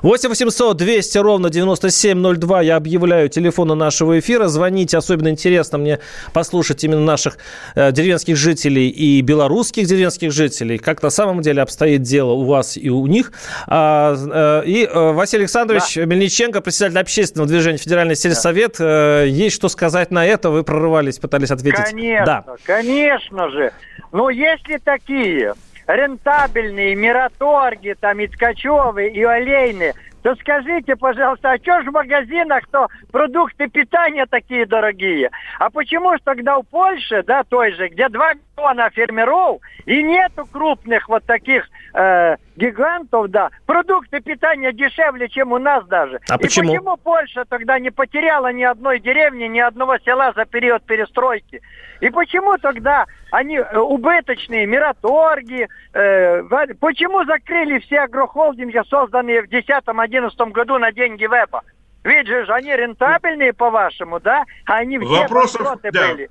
[0.01, 4.47] 8 800 200 ровно 9702 я объявляю телефоны нашего эфира.
[4.47, 5.99] Звоните, особенно интересно мне
[6.33, 7.37] послушать именно наших
[7.75, 12.77] э, деревенских жителей и белорусских деревенских жителей, как на самом деле обстоит дело у вас
[12.77, 13.31] и у них.
[13.67, 16.05] А, э, и э, Василий Александрович да.
[16.05, 19.23] Мельниченко, председатель общественного движения Федеральный сельсовет, да.
[19.23, 20.49] э, есть что сказать на это?
[20.49, 21.83] Вы прорывались, пытались ответить.
[21.91, 22.55] Конечно, да.
[22.63, 23.71] конечно же.
[24.11, 25.53] Но если такие
[25.87, 32.87] рентабельные мираторги, там, и ткачевые, и олейные, то скажите, пожалуйста, а что ж в магазинах-то
[33.11, 35.31] продукты питания такие дорогие?
[35.59, 40.45] А почему же тогда в Польше, да, той же, где 2 миллиона фермеров, и нету
[40.51, 46.19] крупных вот таких э, гигантов, да, продукты питания дешевле, чем у нас даже.
[46.29, 46.73] А почему?
[46.73, 51.61] И почему Польша тогда не потеряла ни одной деревни, ни одного села за период перестройки?
[52.01, 56.43] И почему тогда они э, убыточные, мираторги, э,
[56.79, 61.61] почему закрыли все агрохолдинги, созданные в 2010-2011 году на деньги веба?
[62.03, 64.45] Ведь же они рентабельные, по-вашему, да?
[64.65, 65.89] А они все Вопросов, да.
[65.91, 66.29] были.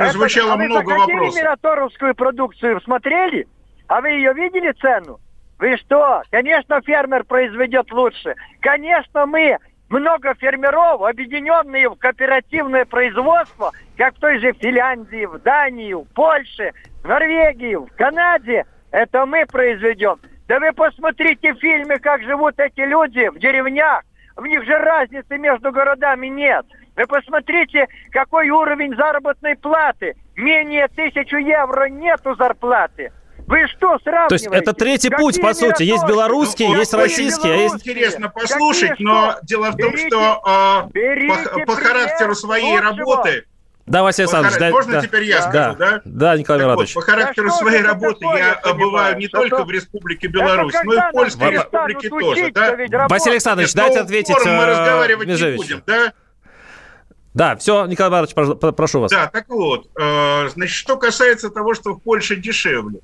[0.00, 1.10] Прозвучало Это, много вопросов.
[1.10, 3.46] А вы мираторовскую продукцию смотрели?
[3.86, 5.20] А вы ее видели цену?
[5.58, 6.22] Вы что?
[6.30, 8.34] Конечно, фермер произведет лучше.
[8.60, 9.58] Конечно, мы
[9.90, 16.72] много фермеров, объединенные в кооперативное производство, как в той же Финляндии, в Дании, в Польше,
[17.02, 20.18] в Норвегии, в Канаде, это мы произведем.
[20.48, 24.02] Да вы посмотрите в фильме, как живут эти люди в деревнях.
[24.36, 26.64] В них же разницы между городами нет.
[27.00, 30.16] Вы посмотрите, какой уровень заработной платы.
[30.36, 33.10] Менее тысячу евро нету зарплаты.
[33.46, 34.28] Вы что сравниваете?
[34.28, 35.82] То есть это третий Какие путь, по сути.
[35.82, 37.74] Есть белорусские, ну, есть российские, а есть...
[37.76, 39.40] Интересно послушать, Какие но что?
[39.42, 43.44] дело в том, берите, что э, по, по характеру своей вот работы...
[43.86, 46.00] Да, Василий Александрович, да, Можно да, теперь я да, скажу, да?
[46.04, 46.94] Да, Николай Так Маратович.
[46.94, 48.78] вот, по характеру Да что своей работы такое, я я понимаю?
[48.78, 53.08] бываю не Что только то- в Республике Беларусь, но и в Польской Республике тоже, да?
[53.08, 53.32] Василий.
[53.32, 56.12] Александрович, дайте новым ответить мы э, разговаривать не будем, да?
[57.32, 59.12] Да, все, Николай про- прошу вас.
[59.12, 63.00] Да, так вот, э, значит, что касается того, что в Польше дешевле.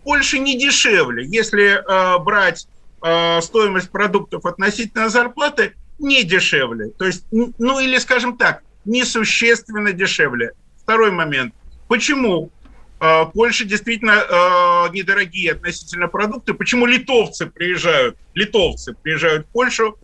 [0.00, 2.66] В Польше не дешевле, если э, брать
[3.02, 6.90] э, стоимость продуктов относительно зарплаты, не дешевле.
[6.98, 10.52] То есть, ну или, скажем так, несущественно дешевле.
[10.82, 11.54] Второй момент.
[11.88, 12.50] Почему
[12.98, 16.54] в Польше действительно недорогие относительно продукты?
[16.54, 19.96] Почему литовцы приезжают, литовцы приезжают в Польшу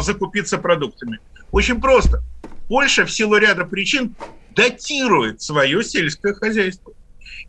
[0.00, 1.18] закупиться продуктами?
[1.50, 2.22] Очень просто.
[2.68, 4.14] Польша в силу ряда причин
[4.54, 6.92] датирует свое сельское хозяйство.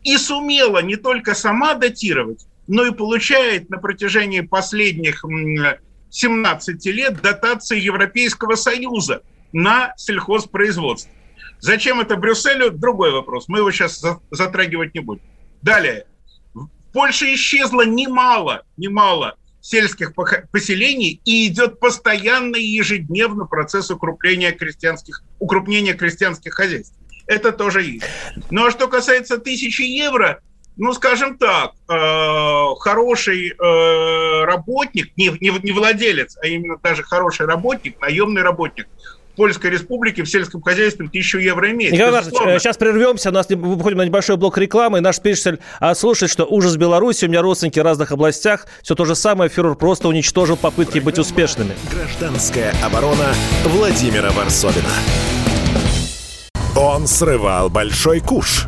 [0.03, 5.78] И сумела не только сама датировать, но и получает на протяжении последних м,
[6.09, 11.11] 17 лет дотации Европейского Союза на сельхозпроизводство.
[11.59, 12.72] Зачем это Брюсселю?
[12.72, 13.47] Другой вопрос.
[13.47, 15.24] Мы его сейчас за- затрагивать не будем.
[15.61, 16.05] Далее.
[16.53, 20.13] В Польше исчезло немало, немало сельских
[20.51, 26.95] поселений и идет постоянно и ежедневно процесс укрепления крестьянских, укрупнения крестьянских хозяйств.
[27.26, 28.05] Это тоже есть.
[28.51, 30.39] Ну а что касается тысячи евро,
[30.78, 37.47] ну, скажем так, э, хороший э, работник, не, не, не владелец, а именно даже хороший
[37.47, 38.88] работник, наемный работник
[39.36, 41.94] Польской Республике в сельском хозяйстве тысячу евро имеет.
[41.94, 42.22] Николай
[42.56, 45.96] э, сейчас прервемся, у нас не- выходим на небольшой блок рекламы, и наш слушатель а,
[45.96, 49.76] слушает, что ужас Беларуси, у меня родственники в разных областях, все то же самое, фюрер
[49.76, 51.74] просто уничтожил попытки быть успешными.
[51.92, 53.34] Гражданская оборона
[53.66, 54.90] Владимира Варсовина.
[56.76, 58.68] Он срывал большой куш.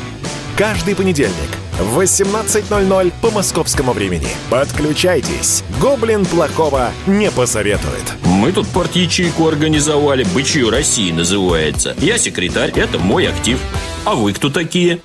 [0.61, 1.49] Каждый понедельник
[1.79, 4.27] в 18.00 по московскому времени.
[4.51, 5.63] Подключайтесь.
[5.81, 8.13] Гоблин плохого не посоветует.
[8.25, 10.23] Мы тут порт-ячейку организовали.
[10.35, 11.95] Бычью России называется.
[11.97, 13.59] Я секретарь, это мой актив.
[14.05, 14.99] А вы кто такие?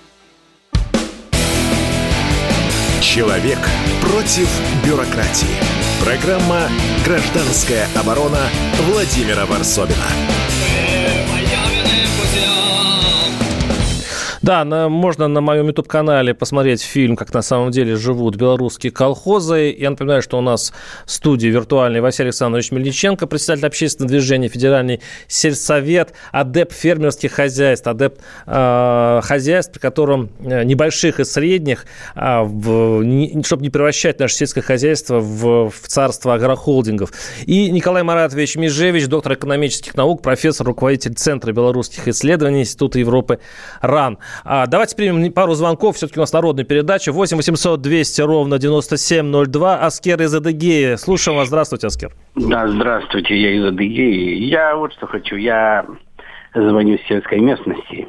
[3.01, 3.59] Человек
[4.03, 4.51] против
[4.85, 5.57] бюрократии.
[6.05, 6.69] Программа
[7.07, 8.43] «Гражданская оборона»
[8.91, 10.05] Владимира Варсовина.
[14.47, 19.74] Да, на- можно на моем YouTube-канале посмотреть фильм, как на самом деле живут белорусские колхозы.
[19.76, 20.72] Я напоминаю, что у нас
[21.05, 28.20] в студии виртуальный Василий Александрович Мельниченко, председатель общественного движения, федеральный сельсовет, адепт фермерских хозяйств, адепт
[28.47, 31.84] э, хозяйств, при котором э, небольших и средних,
[32.14, 37.11] а, в- не- чтобы не превращать наше сельское хозяйство в, в царство агрохолдингов.
[37.47, 43.40] И Николай Маратович Межевич, доктор экономических наук, профессор, руководитель Центра белорусских исследований Института Европы
[43.80, 44.18] РАН.
[44.45, 45.97] А, давайте примем пару звонков.
[45.97, 47.12] Все-таки у нас народная передача.
[47.12, 49.76] 8 800 200 ровно 9702.
[49.76, 50.97] Аскер из Адыгеи.
[50.97, 51.49] Слушаем вас.
[51.49, 52.12] Здравствуйте, Аскер.
[52.34, 54.45] Да, здравствуйте, я из Адыгеи.
[54.45, 55.37] Я вот что хочу.
[55.37, 55.87] Я
[56.55, 58.09] звоню с сельской местности.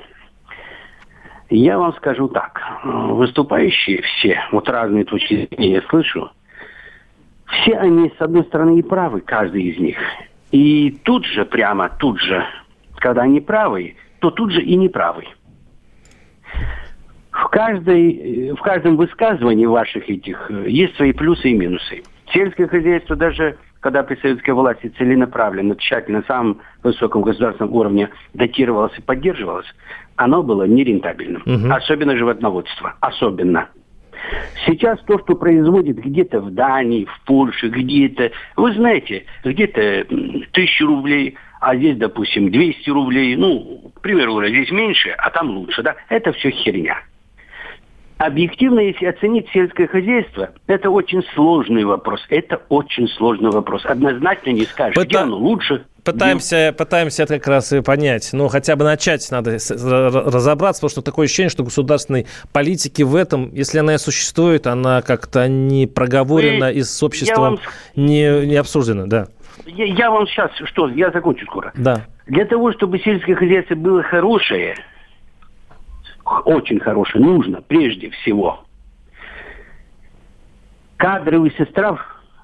[1.50, 2.62] Я вам скажу так.
[2.84, 6.30] Выступающие все, вот разные точки зрения я слышу,
[7.46, 9.98] все они, с одной стороны, и правы, каждый из них.
[10.52, 12.44] И тут же, прямо тут же,
[12.98, 15.26] когда они правы, то тут же и неправы.
[17.32, 22.04] В, каждой, в каждом высказывании ваших этих э, есть свои плюсы и минусы.
[22.34, 28.98] Сельское хозяйство даже, когда при советской власти целенаправленно, тщательно, на самом высоком государственном уровне датировалось
[28.98, 29.68] и поддерживалось,
[30.16, 31.44] оно было нерентабельным.
[31.46, 31.72] Мгм.
[31.72, 32.96] Особенно животноводство.
[33.00, 33.70] Особенно.
[34.66, 40.06] Сейчас то, что производит где-то в Дании, в Польше, где-то, вы знаете, где-то
[40.52, 45.84] тысячу рублей, а здесь, допустим, 200 рублей, ну, к примеру, здесь меньше, а там лучше,
[45.84, 46.98] да, это все херня.
[48.18, 52.20] Объективно, если оценить сельское хозяйство, это очень сложный вопрос.
[52.30, 53.86] Это очень сложный вопрос.
[53.86, 55.86] Однозначно не скажешь, где оно лучше.
[56.04, 58.30] Пытаемся, пытаемся это как раз и понять.
[58.32, 63.54] Ну, хотя бы начать надо разобраться, потому что такое ощущение, что государственной политики в этом,
[63.54, 67.60] если она и существует, она как-то не проговорена Вы- и с обществом вам-
[67.96, 69.28] не, не обсуждена, да.
[69.68, 71.72] Я, я вам сейчас, что, я закончу скоро.
[71.76, 72.06] Да.
[72.26, 74.76] Для того, чтобы сельское хозяйство было хорошее,
[76.46, 78.64] очень хорошее, нужно прежде всего
[80.98, 82.00] кадровый состав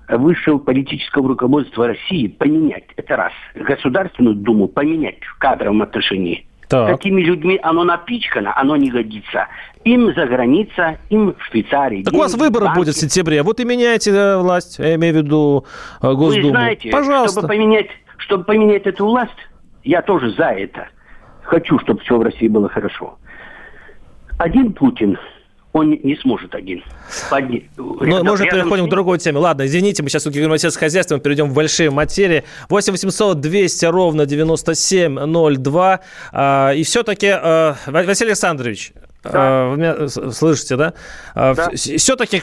[0.08, 2.86] высшего политического руководства России поменять.
[2.96, 3.34] Это раз.
[3.56, 6.46] Государственную Думу поменять в кадровом отношении.
[6.74, 6.98] Так.
[6.98, 9.48] Такими людьми оно напичкано, оно не годится.
[9.84, 12.02] Им за граница, им в Швейцарии.
[12.02, 12.80] Так у вас выборы банки.
[12.80, 13.44] будет в сентябре.
[13.44, 15.66] Вот и меняйте э, власть, я имею в виду
[16.02, 16.48] э, Госдуму.
[16.48, 17.42] Вы знаете, Пожалуйста.
[17.42, 19.38] Чтобы поменять, чтобы поменять эту власть,
[19.84, 20.88] я тоже за это.
[21.44, 23.20] Хочу, чтобы все в России было хорошо.
[24.40, 25.20] Один Путин
[25.74, 26.84] он не сможет один.
[27.30, 27.68] Подни...
[27.78, 29.40] Ну, мы уже переходим к другой теме.
[29.40, 32.44] Ладно, извините, мы сейчас говорим о сельскохозяйстве, перейдем в большие материи.
[32.70, 36.00] 8 800 200 ровно 9702.
[36.32, 38.94] А, и все-таки, а, Василий Александрович,
[39.24, 39.32] да.
[39.34, 40.94] А, вы меня слышите, да?
[41.34, 41.72] А, да.
[41.76, 42.42] Все-таки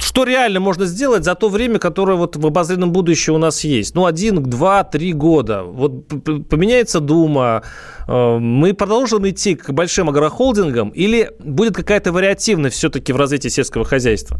[0.00, 3.94] что реально можно сделать за то время, которое вот в обозримом будущем у нас есть?
[3.94, 5.62] Ну, один, два, три года.
[5.62, 6.06] Вот
[6.48, 7.62] поменяется Дума,
[8.06, 13.84] а, мы продолжим идти к большим агрохолдингам или будет какая-то вариативность все-таки в развитии сельского
[13.84, 14.38] хозяйства?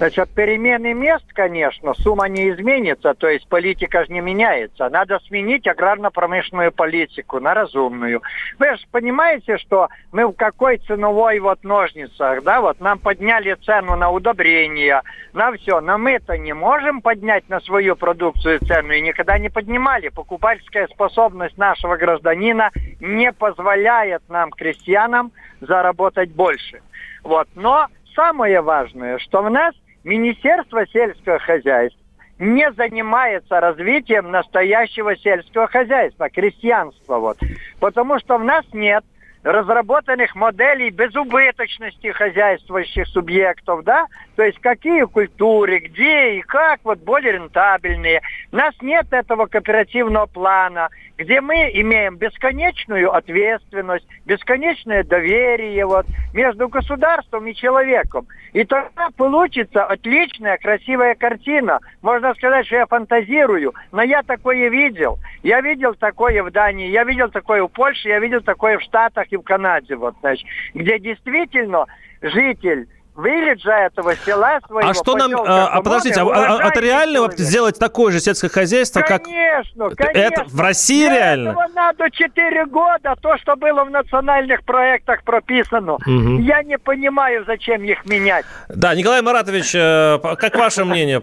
[0.00, 4.88] Значит, перемены мест, конечно, сумма не изменится, то есть политика же не меняется.
[4.88, 8.22] Надо сменить аграрно-промышленную политику на разумную.
[8.58, 13.94] Вы же понимаете, что мы в какой ценовой вот ножницах, да, вот нам подняли цену
[13.94, 15.02] на удобрения,
[15.34, 20.08] на все, но мы-то не можем поднять на свою продукцию цену и никогда не поднимали.
[20.08, 22.70] Покупательская способность нашего гражданина
[23.00, 25.30] не позволяет нам, крестьянам,
[25.60, 26.80] заработать больше.
[27.22, 27.48] Вот.
[27.54, 29.74] Но самое важное, что в нас
[30.04, 32.00] Министерство сельского хозяйства
[32.38, 37.18] не занимается развитием настоящего сельского хозяйства, крестьянства.
[37.18, 37.38] Вот.
[37.80, 39.04] Потому что в нас нет
[39.42, 47.32] разработанных моделей безубыточности хозяйствующих субъектов, да, то есть какие культуры, где и как вот более
[47.32, 48.20] рентабельные.
[48.52, 56.68] У нас нет этого кооперативного плана, где мы имеем бесконечную ответственность, бесконечное доверие вот, между
[56.68, 58.26] государством и человеком.
[58.52, 61.80] И тогда получится отличная, красивая картина.
[62.02, 65.18] Можно сказать, что я фантазирую, но я такое видел.
[65.42, 69.26] Я видел такое в Дании, я видел такое в Польше, я видел такое в Штатах
[69.30, 71.86] и в Канаде, вот, значит, где действительно
[72.20, 74.88] житель вилледжа этого села своего.
[74.88, 77.38] А что нам, а, а подождите, а, а, это реально человек.
[77.38, 80.12] сделать такое же сельское хозяйство, конечно, как...
[80.12, 81.50] Конечно, Это в России Для реально?
[81.50, 85.94] Этого надо 4 года, то, что было в национальных проектах прописано.
[85.94, 86.40] Угу.
[86.40, 88.44] Я не понимаю, зачем их менять.
[88.68, 91.22] Да, Николай Маратович, э, как ваше мнение?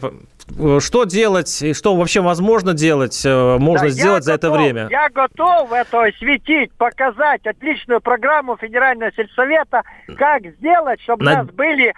[0.79, 4.87] Что делать и что вообще возможно делать, э, можно да, сделать за готов, это время?
[4.89, 9.83] Я готов это осветить, показать отличную программу Федерального сельсовета,
[10.17, 11.31] как сделать, чтобы На...
[11.31, 11.93] у нас были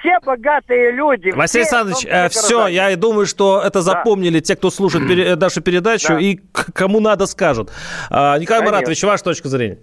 [0.00, 1.30] все богатые люди.
[1.30, 4.44] Василий все, Александрович, э, все, я думаю, что это запомнили да.
[4.44, 6.20] те, кто слушает пере, нашу передачу, да.
[6.20, 7.70] и кому надо скажут.
[8.08, 8.76] А, Николай Конечно.
[8.76, 9.78] Маратович, ваша точка зрения?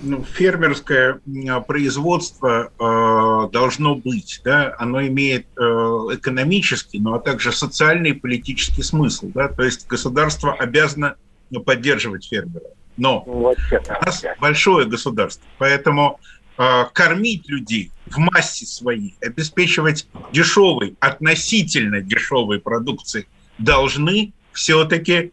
[0.00, 1.20] Ну, фермерское
[1.66, 8.82] производство э, должно быть, да, оно имеет э, экономический, но а также социальный и политический
[8.82, 11.16] смысл, да, то есть государство обязано
[11.50, 12.66] ну, поддерживать фермера.
[12.96, 16.20] Но вот у нас большое государство, поэтому
[16.58, 23.26] э, кормить людей в массе своей, обеспечивать дешевой, относительно дешевой продукции
[23.58, 25.32] должны все-таки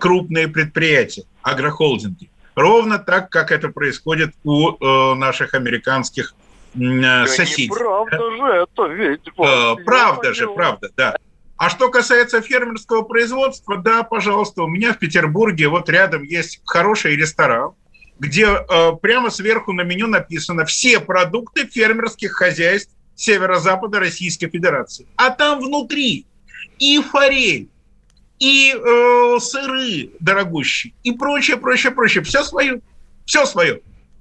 [0.00, 2.28] крупные предприятия, агрохолдинги.
[2.58, 6.34] Ровно так, как это происходит у э, наших американских
[6.74, 7.68] э, соседей.
[7.68, 8.36] Правда да?
[8.36, 9.28] же это ведь.
[9.38, 11.16] Э, правда же, правда, да.
[11.56, 17.14] А что касается фермерского производства, да, пожалуйста, у меня в Петербурге вот рядом есть хороший
[17.14, 17.74] ресторан,
[18.18, 25.06] где э, прямо сверху на меню написано все продукты фермерских хозяйств северо-запада Российской Федерации.
[25.14, 26.26] А там внутри
[26.80, 27.68] и форель,
[28.38, 32.22] и э, сыры дорогущие, и прочее, прочее, прочее.
[32.24, 32.80] Все свое.
[33.24, 33.80] Все свое.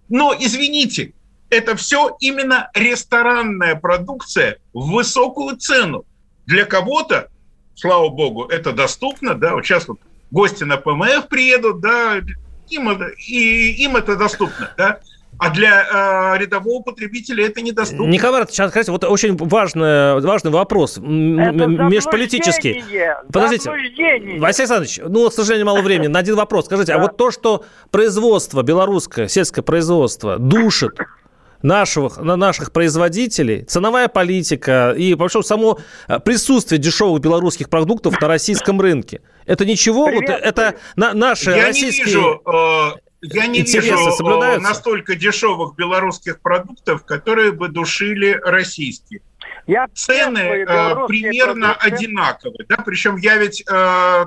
[0.09, 1.13] Но, извините,
[1.49, 6.05] это все именно ресторанная продукция в высокую цену.
[6.45, 7.30] Для кого-то,
[7.76, 9.99] слава богу, это доступно, да, вот сейчас вот
[10.32, 12.22] гости на ПМФ приедут, да,
[12.70, 12.91] им
[13.28, 14.99] и им это доступно, да,
[15.39, 18.05] а для э, рядового потребителя это недоступно.
[18.05, 22.83] Николай Маратович, скажите, вот очень важный, важный вопрос, межполитический.
[23.31, 23.69] Подождите,
[24.39, 26.07] Василий Александрович, ну, к сожалению, мало времени.
[26.07, 26.65] На один вопрос.
[26.65, 26.99] Скажите, да.
[26.99, 30.97] а вот то, что производство, белорусское сельское производство душит
[31.61, 38.79] наших, наших производителей, ценовая политика и, вообще, само э, присутствие дешевых белорусских продуктов на российском
[38.79, 39.21] рынке.
[39.45, 40.05] Это ничего?
[40.05, 42.05] вот это на, наши Я российские...
[42.05, 49.22] не вижу э, я не вижу э, настолько дешевых белорусских продуктов, которые бы душили российские.
[49.65, 51.88] Я Цены э, примерно продукты.
[51.88, 52.65] одинаковые.
[52.70, 52.78] Да?
[52.78, 54.26] Причем я ведь э,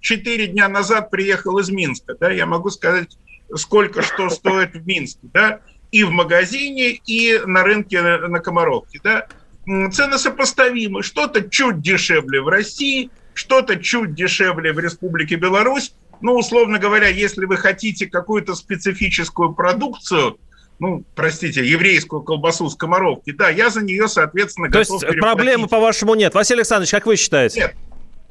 [0.00, 2.14] четыре дня назад приехал из Минска.
[2.18, 2.30] Да?
[2.30, 3.16] Я могу сказать,
[3.54, 5.28] сколько что стоит в Минске.
[5.32, 5.60] Да?
[5.92, 8.98] и в магазине, и на рынке на Комаровке.
[9.04, 9.26] Да?
[9.64, 11.02] Цены сопоставимы.
[11.02, 15.94] Что-то чуть дешевле в России, что-то чуть дешевле в Республике Беларусь.
[16.22, 20.38] Ну, условно говоря, если вы хотите какую-то специфическую продукцию,
[20.78, 25.68] ну, простите, еврейскую колбасу с комаровки, да, я за нее, соответственно, То готов есть проблемы,
[25.68, 26.34] по-вашему, нет.
[26.34, 27.60] Василий Александрович, как вы считаете?
[27.60, 27.74] Нет.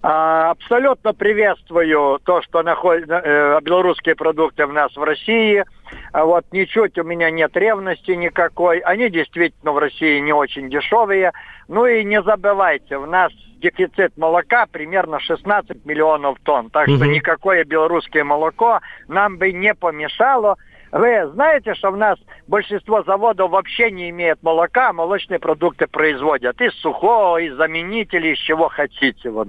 [0.03, 5.63] А, абсолютно приветствую то, что находят э, белорусские продукты в нас в России.
[6.11, 8.79] А вот ничуть у меня нет ревности никакой.
[8.79, 11.33] Они действительно в России не очень дешевые.
[11.67, 13.31] Ну и не забывайте, у нас
[13.61, 16.69] дефицит молока примерно 16 миллионов тонн.
[16.69, 16.97] Так угу.
[16.97, 20.57] что никакое белорусское молоко нам бы не помешало
[20.91, 26.59] вы знаете, что у нас большинство заводов вообще не имеет молока, а молочные продукты производят
[26.59, 29.29] из сухого, из заменителей, из чего хотите.
[29.29, 29.47] Вот,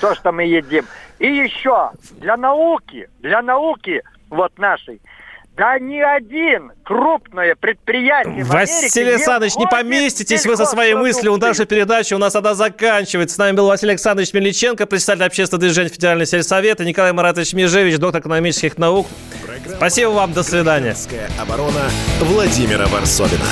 [0.00, 0.84] то, что мы едим.
[1.20, 5.00] И еще для науки, для науки вот нашей,
[5.60, 11.36] да ни один крупное предприятие Василий Александрович, не поместитесь вы со своей мыслью.
[11.36, 13.34] Наша передача у нас она заканчивается.
[13.34, 17.98] С нами был Василий Александрович Мельниченко, председатель общественного движения Федеральный сельсовет, и Николай Маратович Межевич,
[17.98, 19.06] доктор экономических наук.
[19.44, 20.96] Программа Спасибо вам, до свидания.
[21.38, 21.90] Оборона
[22.20, 23.44] Владимира Варсовина.